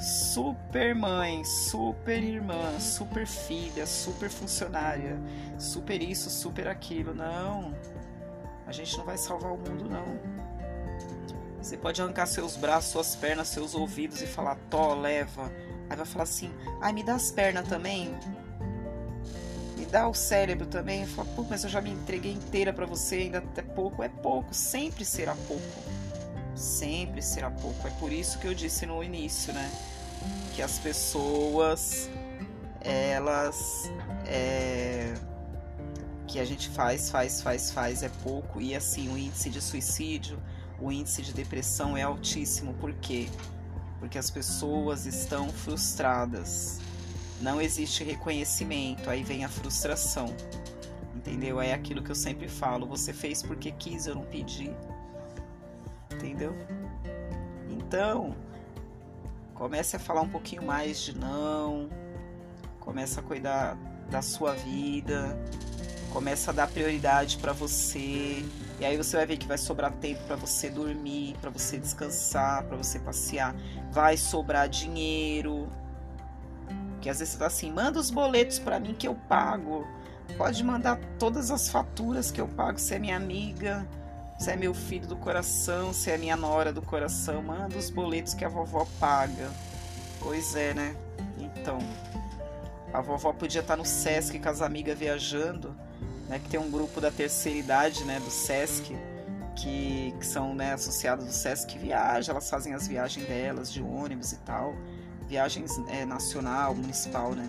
[0.00, 5.18] super mãe, super irmã, super filha, super funcionária,
[5.58, 7.12] super isso, super aquilo.
[7.12, 7.74] Não.
[8.66, 10.18] A gente não vai salvar o mundo, não.
[11.60, 15.52] Você pode arrancar seus braços, suas pernas, seus ouvidos e falar: Tó, leva
[15.88, 18.14] Aí vai falar assim: ai, me dá as pernas também.
[19.90, 23.42] dá o cérebro também, fala, pô, mas eu já me entreguei inteira para você, ainda
[23.56, 25.82] é pouco, é pouco, sempre será pouco.
[26.54, 27.86] Sempre será pouco.
[27.86, 29.70] É por isso que eu disse no início, né?
[30.54, 32.10] Que as pessoas,
[32.80, 33.90] elas,
[34.26, 35.14] é,
[36.26, 40.38] que a gente faz, faz, faz, faz é pouco e assim o índice de suicídio,
[40.80, 42.74] o índice de depressão é altíssimo.
[42.74, 43.28] Por quê?
[43.32, 43.57] Porque
[44.18, 46.80] as pessoas estão frustradas
[47.40, 50.34] não existe reconhecimento, aí vem a frustração.
[51.14, 51.60] Entendeu?
[51.60, 54.70] É aquilo que eu sempre falo, você fez porque quis, eu não pedi.
[56.12, 56.54] Entendeu?
[57.68, 58.34] Então,
[59.54, 61.88] comece a falar um pouquinho mais de não,
[62.80, 63.76] comece a cuidar
[64.10, 65.38] da sua vida,
[66.12, 68.44] comece a dar prioridade para você.
[68.80, 72.64] E aí você vai ver que vai sobrar tempo para você dormir, para você descansar,
[72.64, 73.54] para você passear.
[73.90, 75.68] Vai sobrar dinheiro,
[77.00, 79.86] que às vezes você tá assim, manda os boletos para mim que eu pago.
[80.36, 83.86] Pode mandar todas as faturas que eu pago, se é minha amiga,
[84.38, 88.34] se é meu filho do coração, se é minha nora do coração, manda os boletos
[88.34, 89.50] que a vovó paga.
[90.20, 90.96] Pois é, né?
[91.38, 91.78] Então,
[92.92, 95.74] a vovó podia estar tá no Sesc com as amigas viajando,
[96.28, 96.38] né?
[96.38, 98.20] Que tem um grupo da terceira idade, né?
[98.20, 98.96] Do Sesc,
[99.56, 103.82] que, que são né, associados do Sesc que viaja, elas fazem as viagens delas de
[103.82, 104.74] ônibus e tal
[105.28, 107.48] viagens é, nacional, municipal, né?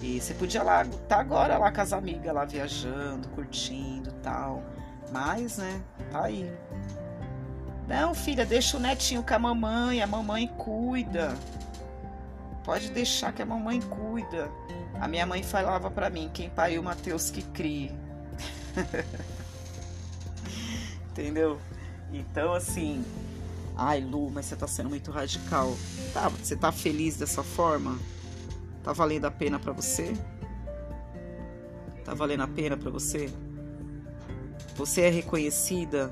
[0.00, 4.62] E você podia lá, tá agora lá com as amigas lá viajando, curtindo tal.
[5.12, 6.50] Mas, né, tá aí.
[7.88, 11.36] Não, filha, deixa o netinho com a mamãe, a mamãe cuida.
[12.64, 14.50] Pode deixar que a mamãe cuida.
[15.00, 17.92] A minha mãe falava para mim, quem pariu Mateus que crie.
[21.10, 21.58] Entendeu?
[22.12, 23.04] Então, assim,
[23.82, 25.74] Ai, Lu, mas você tá sendo muito radical.
[26.12, 27.98] Tá, você tá feliz dessa forma?
[28.84, 30.12] Tá valendo a pena para você?
[32.04, 33.32] Tá valendo a pena para você?
[34.76, 36.10] Você é reconhecida,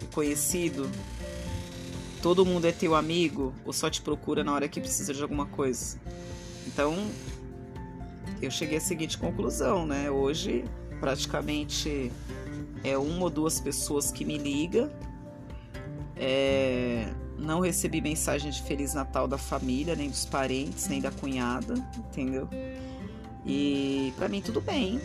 [0.00, 0.88] reconhecido?
[2.22, 5.46] Todo mundo é teu amigo ou só te procura na hora que precisa de alguma
[5.46, 5.98] coisa?
[6.66, 6.94] Então,
[8.42, 10.10] eu cheguei à seguinte conclusão, né?
[10.10, 10.64] Hoje,
[11.00, 12.12] praticamente
[12.84, 14.90] é uma ou duas pessoas que me ligam
[16.22, 21.74] é, não recebi mensagem de Feliz Natal da família, nem dos parentes, nem da cunhada,
[21.96, 22.46] entendeu?
[23.46, 25.00] E para mim tudo bem.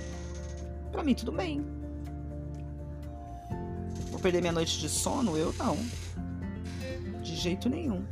[0.91, 1.65] Para mim tudo bem.
[4.11, 5.37] Vou perder minha noite de sono?
[5.37, 5.77] Eu não.
[7.45, 8.03] Jeito nenhum.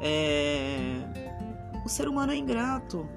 [0.00, 0.98] É...
[1.84, 3.08] O ser humano é ingrato.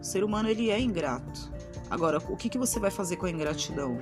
[0.00, 1.52] O ser humano ele é ingrato.
[1.90, 3.98] Agora, o que, que você vai fazer com a ingratidão?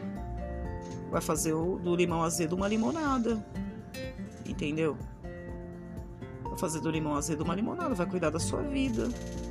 [1.10, 3.44] vai fazer o, do limão azedo uma limonada.
[4.46, 4.96] Entendeu?
[6.44, 9.08] Vai fazer do limão azedo uma limonada, vai cuidar da sua vida,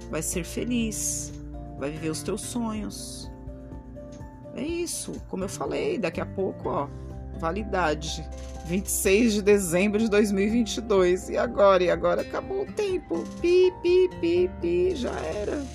[0.09, 1.33] vai ser feliz,
[1.77, 3.29] vai viver os teus sonhos.
[4.55, 6.87] É isso, como eu falei, daqui a pouco, ó,
[7.39, 8.23] validade
[8.69, 11.30] 26 de dezembro de 2022.
[11.30, 11.84] E agora?
[11.84, 13.23] E agora acabou o tempo.
[13.41, 15.65] Pi, pi, pi, pi, já era.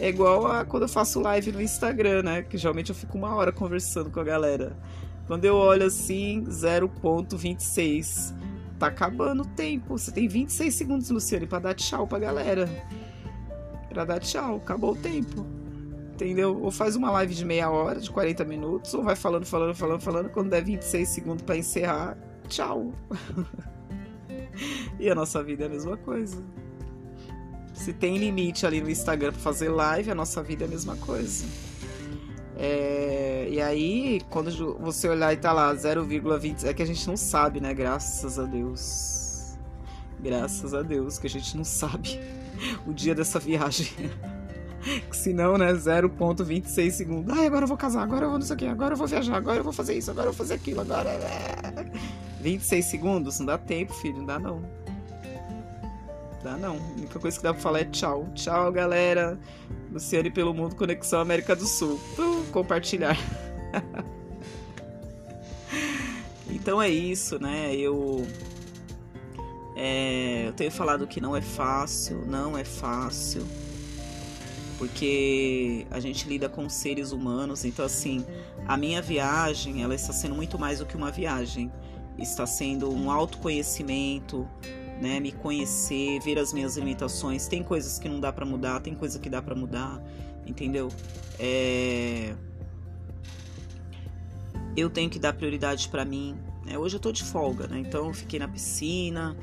[0.00, 2.42] É igual a quando eu faço live no Instagram, né?
[2.42, 4.76] Que geralmente eu fico uma hora conversando com a galera.
[5.28, 8.34] Quando eu olho assim, 0.26.
[8.76, 9.96] Tá acabando o tempo.
[9.96, 12.68] Você tem 26 segundos, Luciane, para dar tchau pra galera.
[13.88, 14.56] Pra dar tchau.
[14.56, 15.59] Acabou o tempo.
[16.20, 16.60] Entendeu?
[16.60, 20.00] Ou faz uma live de meia hora, de 40 minutos, ou vai falando, falando, falando,
[20.02, 20.28] falando.
[20.28, 22.92] Quando der 26 segundos para encerrar, tchau.
[25.00, 26.44] e a nossa vida é a mesma coisa.
[27.72, 30.94] Se tem limite ali no Instagram para fazer live, a nossa vida é a mesma
[30.96, 31.46] coisa.
[32.58, 37.16] É, e aí, quando você olhar e tá lá 0,20, é que a gente não
[37.16, 37.72] sabe, né?
[37.72, 39.56] Graças a Deus.
[40.22, 42.20] Graças a Deus que a gente não sabe
[42.86, 43.88] o dia dessa viagem.
[45.08, 47.36] Que senão, né, 0,26 segundos.
[47.36, 49.06] Ai, agora eu vou casar, agora eu vou não sei o que, agora eu vou
[49.06, 51.10] viajar, agora eu vou fazer isso, agora eu vou fazer aquilo, agora.
[52.40, 53.38] 26 segundos?
[53.38, 54.62] Não dá tempo, filho, não dá não.
[56.42, 56.76] Dá não.
[56.76, 58.26] A única coisa que dá pra falar é tchau.
[58.34, 59.38] Tchau, galera.
[59.92, 62.00] Luciane pelo Mundo, Conexão América do Sul.
[62.50, 63.16] Compartilhar.
[66.48, 67.74] então é isso, né?
[67.74, 68.26] Eu.
[69.76, 73.46] É, eu tenho falado que não é fácil, não é fácil,
[74.80, 78.24] porque a gente lida com seres humanos, então assim,
[78.66, 81.70] a minha viagem, ela está sendo muito mais do que uma viagem,
[82.18, 84.48] está sendo um autoconhecimento,
[84.98, 85.20] né?
[85.20, 87.46] Me conhecer, ver as minhas limitações.
[87.46, 90.02] Tem coisas que não dá para mudar, tem coisa que dá para mudar,
[90.46, 90.88] entendeu?
[91.38, 92.34] É...
[94.74, 96.38] Eu tenho que dar prioridade para mim.
[96.64, 96.78] Né?
[96.78, 97.80] Hoje eu tô de folga, né?
[97.80, 99.36] Então eu fiquei na piscina,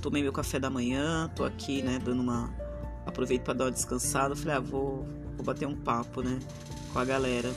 [0.00, 1.98] tomei meu café da manhã, tô aqui, né?
[1.98, 2.65] Dando uma
[3.06, 4.36] aproveito para dar uma descansada.
[4.36, 6.38] Falei, ah, vou vou bater um papo, né,
[6.92, 7.52] com a galera.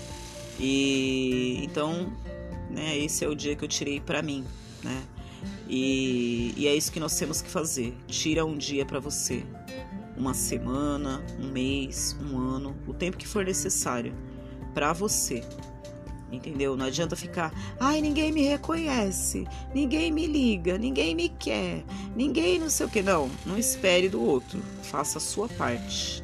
[0.59, 2.11] E então,
[2.69, 4.45] né, esse é o dia que eu tirei para mim,
[4.83, 5.03] né?
[5.67, 7.95] E, e é isso que nós temos que fazer.
[8.07, 9.45] Tira um dia para você,
[10.17, 14.13] uma semana, um mês, um ano, o tempo que for necessário
[14.73, 15.41] para você.
[16.31, 16.77] Entendeu?
[16.77, 21.83] Não adianta ficar, ai, ninguém me reconhece, ninguém me liga, ninguém me quer,
[22.15, 23.01] ninguém não sei o que.
[23.01, 24.61] Não, não espere do outro.
[24.83, 26.23] Faça a sua parte.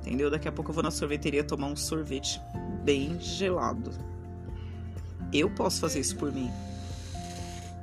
[0.00, 0.28] Entendeu?
[0.28, 2.40] Daqui a pouco eu vou na sorveteria tomar um sorvete
[2.82, 3.92] bem gelado.
[5.32, 6.50] Eu posso fazer isso por mim.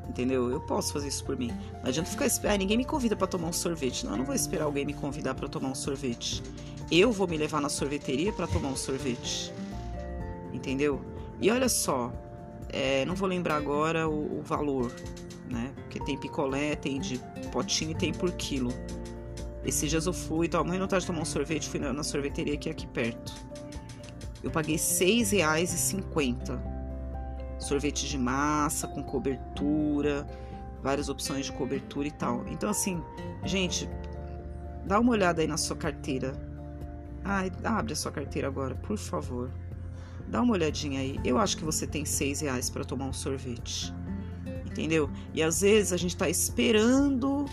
[0.10, 0.52] Entendeu?
[0.52, 1.52] Eu posso fazer isso por mim.
[1.82, 2.56] Não adianta ficar esperando.
[2.56, 4.06] Ah, ninguém me convida para tomar um sorvete.
[4.06, 6.43] Não, eu não vou esperar alguém me convidar para tomar um sorvete.
[6.91, 9.54] Eu vou me levar na sorveteria para tomar um sorvete.
[10.52, 10.99] Entendeu?
[11.41, 12.12] E olha só,
[12.69, 14.91] é, não vou lembrar agora o, o, valor,
[15.49, 15.71] né?
[15.75, 17.19] Porque tem picolé, tem de
[17.52, 18.71] potinho e tem por quilo.
[19.63, 22.54] Esses dias eu fui, então, amanhã não tarde tomar um sorvete, fui na, na sorveteria
[22.54, 23.34] aqui, aqui perto.
[24.43, 26.60] Eu paguei R$ 6,50.
[27.60, 30.25] Sorvete de massa, com cobertura,
[30.82, 32.45] várias opções de cobertura e tal.
[32.47, 33.04] Então, assim,
[33.43, 33.89] gente,
[34.86, 36.34] dá uma olhada aí na sua carteira.
[37.23, 39.52] Ai, abre a sua carteira agora, por favor.
[40.29, 41.19] Dá uma olhadinha aí.
[41.25, 43.93] Eu acho que você tem seis reais para tomar um sorvete.
[44.65, 45.09] Entendeu?
[45.33, 47.45] E às vezes a gente está esperando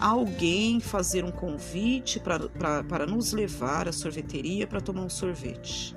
[0.00, 5.94] alguém fazer um convite para nos levar à sorveteria para tomar um sorvete.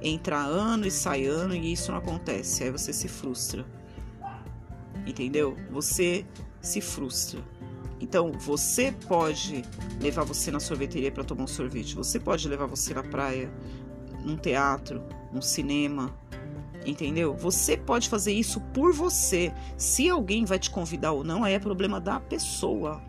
[0.00, 2.64] Entra ano e sai ano e isso não acontece.
[2.64, 3.66] Aí você se frustra.
[5.06, 5.56] Entendeu?
[5.70, 6.24] Você
[6.60, 7.40] se frustra.
[8.00, 9.64] Então, você pode
[10.00, 11.94] levar você na sorveteria para tomar um sorvete.
[11.96, 13.50] Você pode levar você na praia,
[14.24, 15.02] num teatro,
[15.32, 16.14] um cinema,
[16.84, 17.34] entendeu?
[17.34, 19.52] Você pode fazer isso por você.
[19.76, 23.02] Se alguém vai te convidar ou não, aí é problema da pessoa.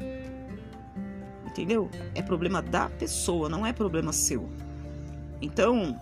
[1.46, 1.90] Entendeu?
[2.14, 4.50] É problema da pessoa, não é problema seu.
[5.42, 6.00] Então,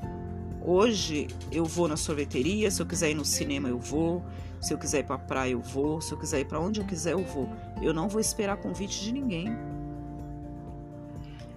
[0.62, 4.24] hoje eu vou na sorveteria, se eu quiser ir no cinema eu vou,
[4.60, 6.86] se eu quiser ir pra praia eu vou, se eu quiser ir para onde eu
[6.86, 7.50] quiser eu vou.
[7.82, 9.56] Eu não vou esperar convite de ninguém.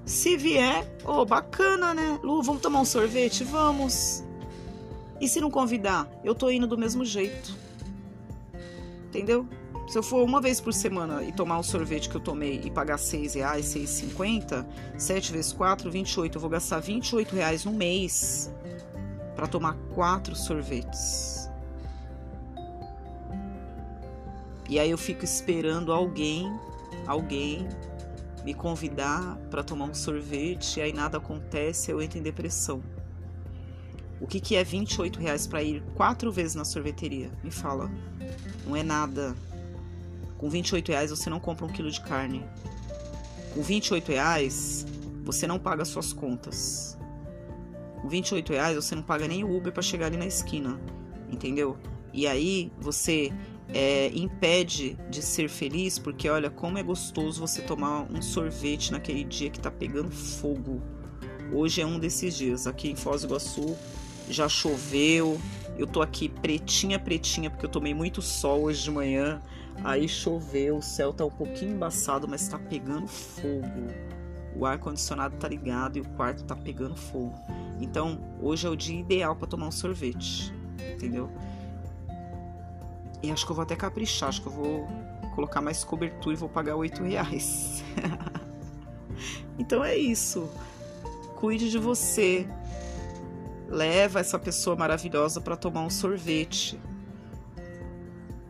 [0.04, 2.18] Se vier, oh, bacana, né?
[2.22, 3.44] Lu, vamos tomar um sorvete?
[3.44, 4.24] Vamos.
[5.20, 7.54] E se não convidar, eu tô indo do mesmo jeito.
[9.06, 9.46] Entendeu?
[9.86, 12.70] Se eu for uma vez por semana e tomar o sorvete que eu tomei e
[12.70, 17.08] pagar seis reais, seis cinquenta, sete vezes quatro, vinte e oito, eu vou gastar vinte
[17.08, 18.52] e oito reais no mês
[19.34, 21.50] para tomar quatro sorvetes.
[24.68, 26.48] E aí eu fico esperando alguém,
[27.06, 27.68] alguém
[28.44, 32.82] me convidar para tomar um sorvete e aí nada acontece, eu entro em depressão.
[34.20, 37.30] O que, que é 28 reais para ir quatro vezes na sorveteria?
[37.42, 37.90] Me fala.
[38.66, 39.34] Não é nada.
[40.36, 42.44] Com 28 reais você não compra um quilo de carne.
[43.54, 44.86] Com 28 reais
[45.24, 46.98] você não paga suas contas.
[48.02, 50.78] Com 28 reais você não paga nem o Uber para chegar ali na esquina.
[51.30, 51.78] Entendeu?
[52.12, 53.32] E aí você
[53.72, 59.24] é, impede de ser feliz porque olha como é gostoso você tomar um sorvete naquele
[59.24, 60.82] dia que tá pegando fogo.
[61.52, 62.66] Hoje é um desses dias.
[62.66, 63.76] Aqui em Foz do Iguaçu
[64.28, 65.40] já choveu.
[65.76, 69.40] Eu tô aqui pretinha, pretinha, porque eu tomei muito sol hoje de manhã.
[69.82, 73.88] Aí choveu, o céu tá um pouquinho embaçado, mas tá pegando fogo.
[74.54, 77.34] O ar condicionado tá ligado e o quarto tá pegando fogo.
[77.80, 80.52] Então, hoje é o dia ideal para tomar um sorvete,
[80.94, 81.30] entendeu?
[83.22, 84.88] E acho que eu vou até caprichar, acho que eu vou
[85.34, 87.84] colocar mais cobertura e vou pagar oito reais.
[89.58, 90.48] então é isso.
[91.36, 92.48] Cuide de você,
[93.68, 96.80] leva essa pessoa maravilhosa para tomar um sorvete.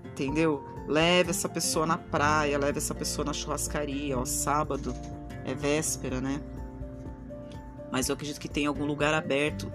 [0.04, 0.64] Entendeu?
[0.86, 4.94] Leva essa pessoa na praia, leva essa pessoa na churrascaria, ó, sábado
[5.44, 6.40] é véspera, né?
[7.90, 9.72] Mas eu acredito que tem algum lugar aberto.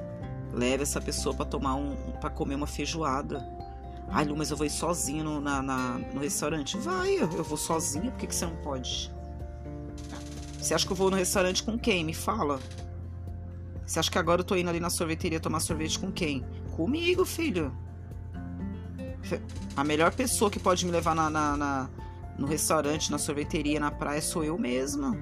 [0.54, 3.46] Leva essa pessoa para tomar um, para comer uma feijoada.
[4.10, 6.78] Ai, Lu, mas eu vou ir sozinho no, na, na, no restaurante.
[6.78, 9.12] Vai, eu, vou sozinha, por que, que você não pode?
[10.60, 12.04] Você acha que eu vou no restaurante com quem?
[12.04, 12.60] Me fala.
[13.86, 16.44] Você acha que agora eu tô indo ali na sorveteria tomar sorvete com quem?
[16.76, 17.72] Comigo, filho.
[19.76, 21.90] A melhor pessoa que pode me levar na, na, na,
[22.38, 25.16] no restaurante, na sorveteria, na praia sou eu mesma.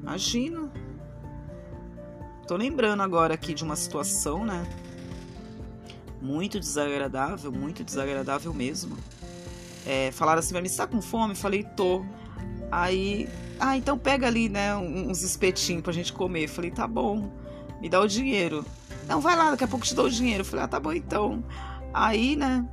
[0.00, 0.72] Imagina.
[2.48, 4.66] Tô lembrando agora aqui de uma situação, né?
[6.20, 8.96] Muito desagradável, muito desagradável mesmo.
[9.86, 11.34] É, falaram assim pra mim, você tá com fome?
[11.34, 12.04] Falei, tô.
[12.70, 13.28] Aí
[13.60, 16.48] ah, então pega ali, né, uns espetinhos pra gente comer.
[16.48, 17.30] falei, tá bom,
[17.78, 18.64] me dá o dinheiro.
[19.06, 20.44] Não, vai lá, daqui a pouco te dou o dinheiro.
[20.44, 21.44] falei, ah, tá bom então.
[21.92, 22.66] Aí, né,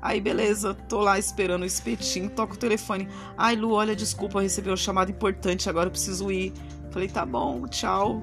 [0.00, 3.08] Aí, beleza, tô lá esperando o espetinho, toco o telefone.
[3.38, 6.52] Ai, Lu, olha, desculpa, eu recebi uma chamada importante, agora eu preciso ir.
[6.90, 8.20] Falei, tá bom, tchau.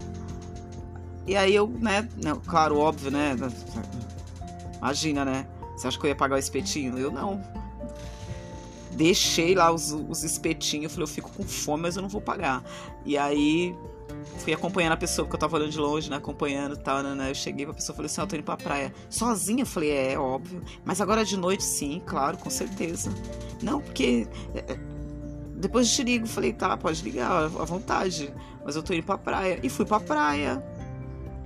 [1.25, 2.05] E aí eu, né,
[2.47, 3.33] claro, óbvio, né?
[4.79, 5.47] Imagina, né?
[5.75, 6.97] Você acha que eu ia pagar o espetinho?
[6.97, 7.41] Eu não.
[8.91, 12.63] Deixei lá os, os espetinhos, falei, eu fico com fome, mas eu não vou pagar.
[13.05, 13.75] E aí
[14.39, 16.17] fui acompanhando a pessoa, porque eu tava olhando de longe, né?
[16.17, 17.29] Acompanhando e tal, né, né?
[17.29, 18.93] Eu cheguei pra pessoa e falei assim, ó, oh, tô indo pra praia.
[19.09, 19.61] Sozinha?
[19.61, 20.61] Eu falei, é, é, óbvio.
[20.83, 23.11] Mas agora de noite, sim, claro, com certeza.
[23.61, 24.27] Não, porque.
[24.53, 24.79] É, é,
[25.55, 28.33] depois te ligo, falei, tá, pode ligar, à vontade.
[28.63, 29.59] Mas eu tô indo pra praia.
[29.61, 30.63] E fui pra praia.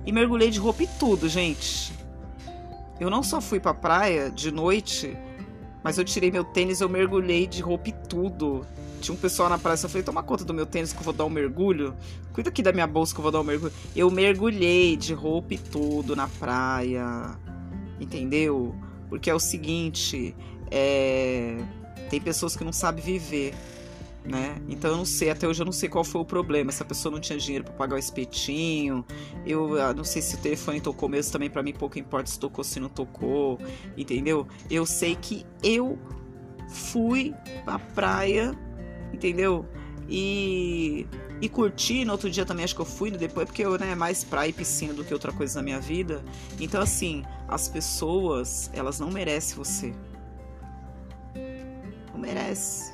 [0.06, 1.92] E mergulhei de roupa e tudo, gente.
[3.00, 5.16] Eu não só fui pra praia de noite,
[5.82, 8.66] mas eu tirei meu tênis, eu mergulhei de roupa e tudo.
[9.00, 11.12] Tinha um pessoal na praia, eu falei, toma conta do meu tênis que eu vou
[11.12, 11.94] dar um mergulho.
[12.32, 13.72] Cuida aqui da minha bolsa que eu vou dar um mergulho.
[13.94, 17.38] Eu mergulhei de roupa e tudo na praia.
[18.00, 18.74] Entendeu?
[19.08, 20.34] Porque é o seguinte,
[20.70, 21.58] é...
[22.08, 23.54] tem pessoas que não sabem viver
[24.24, 24.56] né?
[24.68, 26.72] Então eu não sei, até hoje eu não sei qual foi o problema.
[26.72, 29.04] Se a pessoa não tinha dinheiro para pagar o espetinho,
[29.46, 32.38] eu ah, não sei se o telefone tocou mesmo, também para mim pouco importa se
[32.38, 33.58] tocou se não tocou,
[33.96, 34.46] entendeu?
[34.70, 35.98] Eu sei que eu
[36.68, 38.58] fui pra praia,
[39.12, 39.66] entendeu?
[40.08, 41.06] E
[41.40, 44.24] e curti, no outro dia também acho que eu fui, depois porque eu, né, mais
[44.24, 46.24] praia e piscina do que outra coisa na minha vida.
[46.58, 49.92] Então assim, as pessoas, elas não merecem você.
[52.12, 52.93] Não merece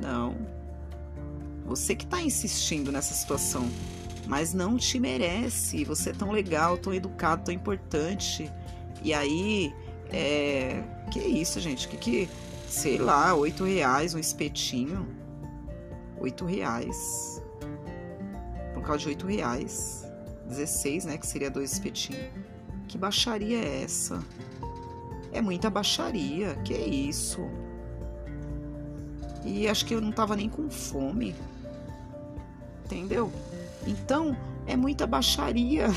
[0.00, 0.36] não.
[1.66, 3.68] Você que está insistindo nessa situação,
[4.26, 5.84] mas não te merece.
[5.84, 8.50] Você é tão legal, tão educado, tão importante.
[9.02, 9.74] E aí,
[10.10, 10.82] é.
[11.10, 11.88] Que isso, gente?
[11.88, 12.28] Que que.
[12.68, 15.08] Sei lá, oito reais um espetinho.
[16.20, 17.42] Oito reais.
[18.74, 20.04] Por causa de oito reais.
[20.46, 21.18] 16, né?
[21.18, 22.30] Que seria dois espetinhos.
[22.86, 24.22] Que baixaria é essa?
[25.32, 26.54] É muita baixaria.
[26.64, 27.46] Que isso?
[29.44, 31.34] E acho que eu não tava nem com fome.
[32.84, 33.32] Entendeu?
[33.86, 34.36] Então,
[34.66, 35.88] é muita baixaria.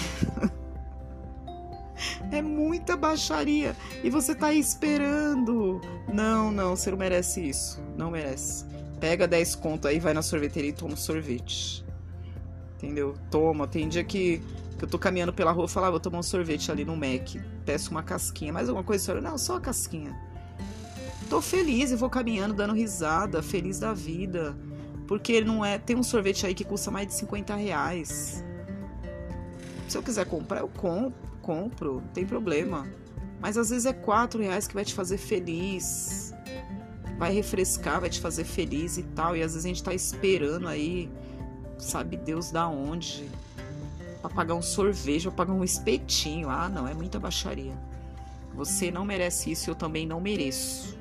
[2.32, 3.76] é muita baixaria.
[4.04, 5.82] E você tá aí esperando.
[6.12, 7.82] Não, não, você não merece isso.
[7.98, 8.66] Não merece.
[9.00, 11.84] Pega 10 conto aí, vai na sorveteria e toma um sorvete.
[12.78, 13.16] Entendeu?
[13.30, 13.68] Toma.
[13.68, 14.42] Tem dia que,
[14.78, 16.96] que eu tô caminhando pela rua e falo, ah, vou tomar um sorvete ali no
[16.96, 17.36] Mac.
[17.66, 18.54] Peço uma casquinha.
[18.54, 19.20] Mais alguma coisa?
[19.20, 20.31] Não, só a casquinha
[21.32, 24.54] tô feliz e vou caminhando, dando risada, feliz da vida.
[25.08, 25.78] Porque não é.
[25.78, 28.44] Tem um sorvete aí que custa mais de 50 reais.
[29.88, 32.86] Se eu quiser comprar, eu compro, compro, não tem problema.
[33.40, 36.34] Mas às vezes é 4 reais que vai te fazer feliz.
[37.18, 39.34] Vai refrescar, vai te fazer feliz e tal.
[39.34, 41.10] E às vezes a gente tá esperando aí,
[41.78, 43.30] sabe Deus da onde,
[44.20, 46.50] pra pagar um sorvete, pra pagar um espetinho.
[46.50, 47.78] Ah, não, é muita baixaria.
[48.54, 51.00] Você não merece isso, eu também não mereço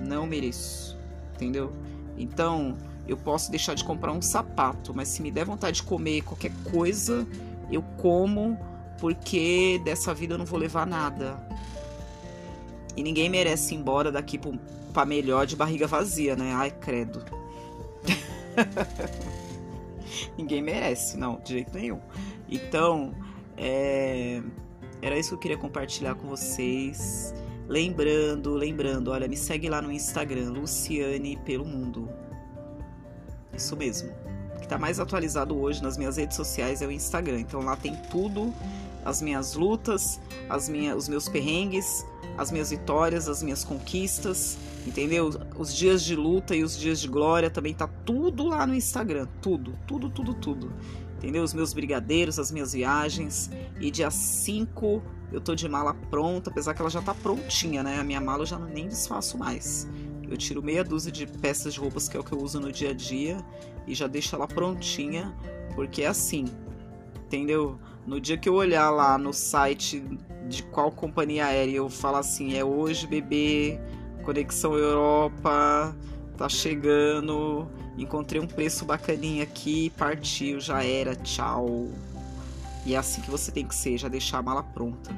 [0.00, 0.98] não mereço,
[1.34, 1.72] entendeu?
[2.16, 2.76] Então,
[3.06, 6.52] eu posso deixar de comprar um sapato, mas se me der vontade de comer qualquer
[6.70, 7.26] coisa,
[7.70, 8.58] eu como,
[9.00, 11.38] porque dessa vida eu não vou levar nada.
[12.96, 14.38] E ninguém merece ir embora daqui
[14.92, 16.52] para melhor de barriga vazia, né?
[16.54, 17.24] Ai, credo.
[20.36, 22.00] ninguém merece, não, de jeito nenhum.
[22.50, 23.14] Então,
[23.56, 24.42] é...
[25.00, 27.32] era isso que eu queria compartilhar com vocês.
[27.68, 32.08] Lembrando, lembrando, olha, me segue lá no Instagram, Luciane pelo Mundo.
[33.54, 34.10] Isso mesmo.
[34.54, 37.40] O que está mais atualizado hoje nas minhas redes sociais é o Instagram.
[37.40, 38.54] Então lá tem tudo,
[39.04, 42.06] as minhas lutas, as minhas, os meus perrengues,
[42.38, 44.56] as minhas vitórias, as minhas conquistas,
[44.86, 45.30] entendeu?
[45.54, 49.28] Os dias de luta e os dias de glória também tá tudo lá no Instagram,
[49.42, 50.72] tudo, tudo, tudo, tudo.
[51.18, 51.42] Entendeu?
[51.42, 53.50] Os meus brigadeiros, as minhas viagens.
[53.80, 57.98] E dia 5 eu tô de mala pronta, apesar que ela já tá prontinha, né?
[57.98, 59.86] A minha mala eu já nem desfaço mais.
[60.28, 62.70] Eu tiro meia dúzia de peças de roupas que é o que eu uso no
[62.70, 63.44] dia a dia
[63.86, 65.34] e já deixo ela prontinha,
[65.74, 66.46] porque é assim,
[67.24, 67.78] entendeu?
[68.06, 70.02] No dia que eu olhar lá no site
[70.46, 73.80] de qual companhia aérea eu falar assim, é hoje, bebê,
[74.22, 75.96] conexão Europa,
[76.38, 77.68] tá chegando,
[77.98, 81.88] encontrei um preço bacaninha aqui, partiu, já era, tchau.
[82.86, 85.10] E é assim que você tem que ser, já deixar a mala pronta.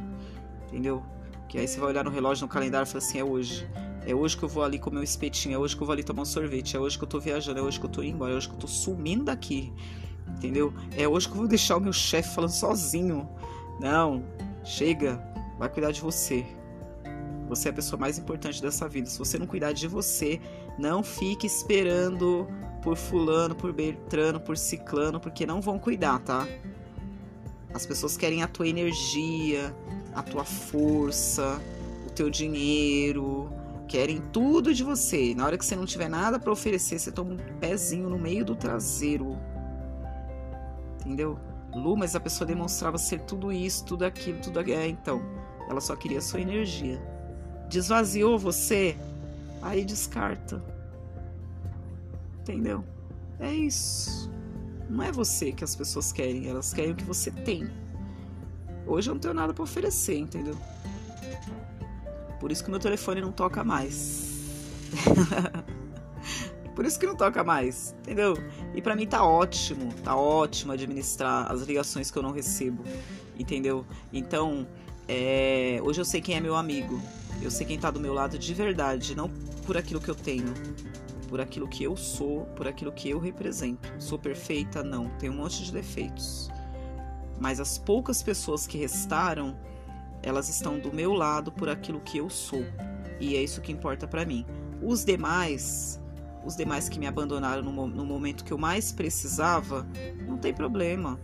[0.66, 1.03] Entendeu?
[1.47, 3.68] Que aí você vai olhar no relógio, no calendário e falar assim: é hoje.
[4.07, 6.03] É hoje que eu vou ali comer um espetinho, é hoje que eu vou ali
[6.03, 8.14] tomar um sorvete, é hoje que eu tô viajando, é hoje que eu tô indo
[8.14, 9.71] embora, é hoje que eu tô sumindo daqui.
[10.27, 10.73] Entendeu?
[10.97, 13.29] É hoje que eu vou deixar o meu chefe falando sozinho.
[13.79, 14.25] Não,
[14.64, 15.23] chega,
[15.59, 16.47] vai cuidar de você.
[17.51, 19.11] Você é a pessoa mais importante dessa vida.
[19.11, 20.41] Se você não cuidar de você,
[20.81, 22.49] não fique esperando
[22.83, 26.49] por fulano, por Bertrano, por ciclano, porque não vão cuidar, tá?
[27.74, 29.74] As pessoas querem a tua energia,
[30.14, 31.61] a tua força,
[32.07, 33.53] o teu dinheiro,
[33.87, 35.35] querem tudo de você.
[35.35, 38.45] Na hora que você não tiver nada para oferecer, você toma um pezinho no meio
[38.45, 39.39] do traseiro.
[41.01, 41.39] Entendeu?
[41.74, 44.78] Lu, mas a pessoa demonstrava ser tudo isso, tudo aquilo, tudo aquilo.
[44.78, 45.20] É, então,
[45.68, 47.01] ela só queria sua energia.
[47.68, 48.97] Desvaziou você,
[49.63, 50.63] aí descarta.
[52.41, 52.85] Entendeu?
[53.39, 54.31] É isso.
[54.89, 57.71] Não é você que as pessoas querem, elas querem o que você tem.
[58.87, 60.57] Hoje eu não tenho nada para oferecer, entendeu?
[62.41, 64.29] Por isso que meu telefone não toca mais.
[66.75, 68.35] Por isso que não toca mais, entendeu?
[68.75, 72.83] E para mim tá ótimo, tá ótimo administrar as ligações que eu não recebo,
[73.39, 73.85] entendeu?
[74.13, 74.67] Então,
[75.07, 75.79] é...
[75.83, 76.99] hoje eu sei quem é meu amigo,
[77.43, 79.29] eu sei quem tá do meu lado de verdade, não
[79.61, 80.53] por aquilo que eu tenho,
[81.29, 83.93] por aquilo que eu sou, por aquilo que eu represento.
[83.99, 84.83] Sou perfeita?
[84.83, 86.51] Não, tenho um monte de defeitos.
[87.39, 89.57] Mas as poucas pessoas que restaram,
[90.23, 92.65] elas estão do meu lado por aquilo que eu sou.
[93.19, 94.45] E é isso que importa para mim.
[94.83, 96.01] Os demais,
[96.45, 99.87] os demais que me abandonaram no, no momento que eu mais precisava,
[100.27, 101.19] não tem problema.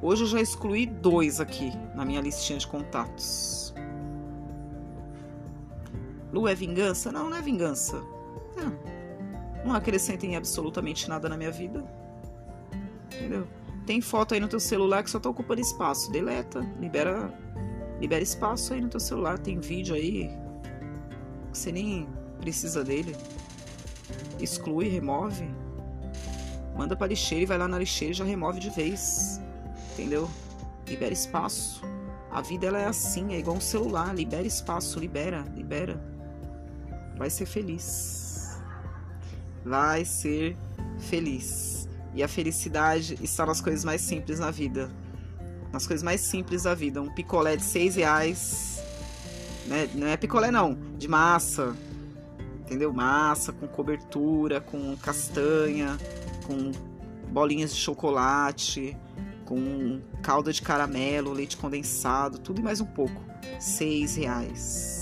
[0.00, 3.67] Hoje eu já excluí dois aqui na minha listinha de contatos.
[6.32, 7.10] Lu é vingança?
[7.10, 8.02] Não, não é vingança.
[8.56, 9.66] É.
[9.66, 11.84] Não acrescentem absolutamente nada na minha vida.
[13.06, 13.46] Entendeu?
[13.86, 16.10] Tem foto aí no teu celular que só tá ocupando espaço.
[16.10, 17.32] Deleta, libera,
[18.00, 19.38] libera espaço aí no teu celular.
[19.38, 20.30] Tem vídeo aí
[21.50, 22.06] que você nem
[22.40, 23.16] precisa dele.
[24.38, 25.48] Exclui, remove.
[26.76, 29.40] Manda pra lixeira e vai lá na lixeira e já remove de vez.
[29.92, 30.28] Entendeu?
[30.86, 31.82] Libera espaço.
[32.30, 34.14] A vida ela é assim, é igual um celular.
[34.14, 36.17] Libera espaço, libera, libera.
[37.18, 38.60] Vai ser feliz.
[39.64, 40.56] Vai ser
[41.00, 41.88] feliz.
[42.14, 44.88] E a felicidade está nas coisas mais simples na vida.
[45.72, 47.02] Nas coisas mais simples da vida.
[47.02, 48.80] Um picolé de seis reais.
[49.66, 49.90] Né?
[49.94, 51.76] Não é picolé não, de massa.
[52.60, 52.92] Entendeu?
[52.92, 55.98] Massa com cobertura, com castanha,
[56.46, 56.70] com
[57.30, 58.96] bolinhas de chocolate,
[59.44, 63.24] com calda de caramelo, leite condensado, tudo e mais um pouco.
[63.58, 64.97] Seis reais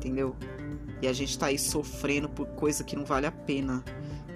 [0.00, 0.34] entendeu?
[1.02, 3.84] E a gente tá aí sofrendo por coisa que não vale a pena,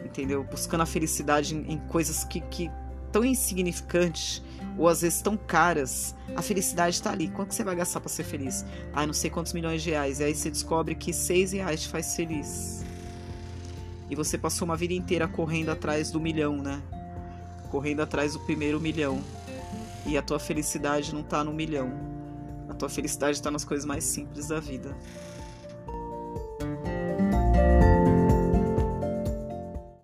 [0.04, 0.44] entendeu?
[0.44, 2.70] Buscando a felicidade em, em coisas que, que
[3.10, 4.42] tão insignificantes
[4.76, 6.14] ou às vezes tão caras.
[6.36, 7.28] A felicidade tá ali.
[7.28, 8.64] Quanto você vai gastar para ser feliz?
[8.92, 10.20] Ai, não sei quantos milhões de reais.
[10.20, 12.84] E aí você descobre que seis reais te faz feliz.
[14.10, 16.82] E você passou uma vida inteira correndo atrás do milhão, né?
[17.70, 19.22] Correndo atrás do primeiro milhão.
[20.06, 21.90] E a tua felicidade não tá no milhão.
[22.68, 24.94] A tua felicidade tá nas coisas mais simples da vida.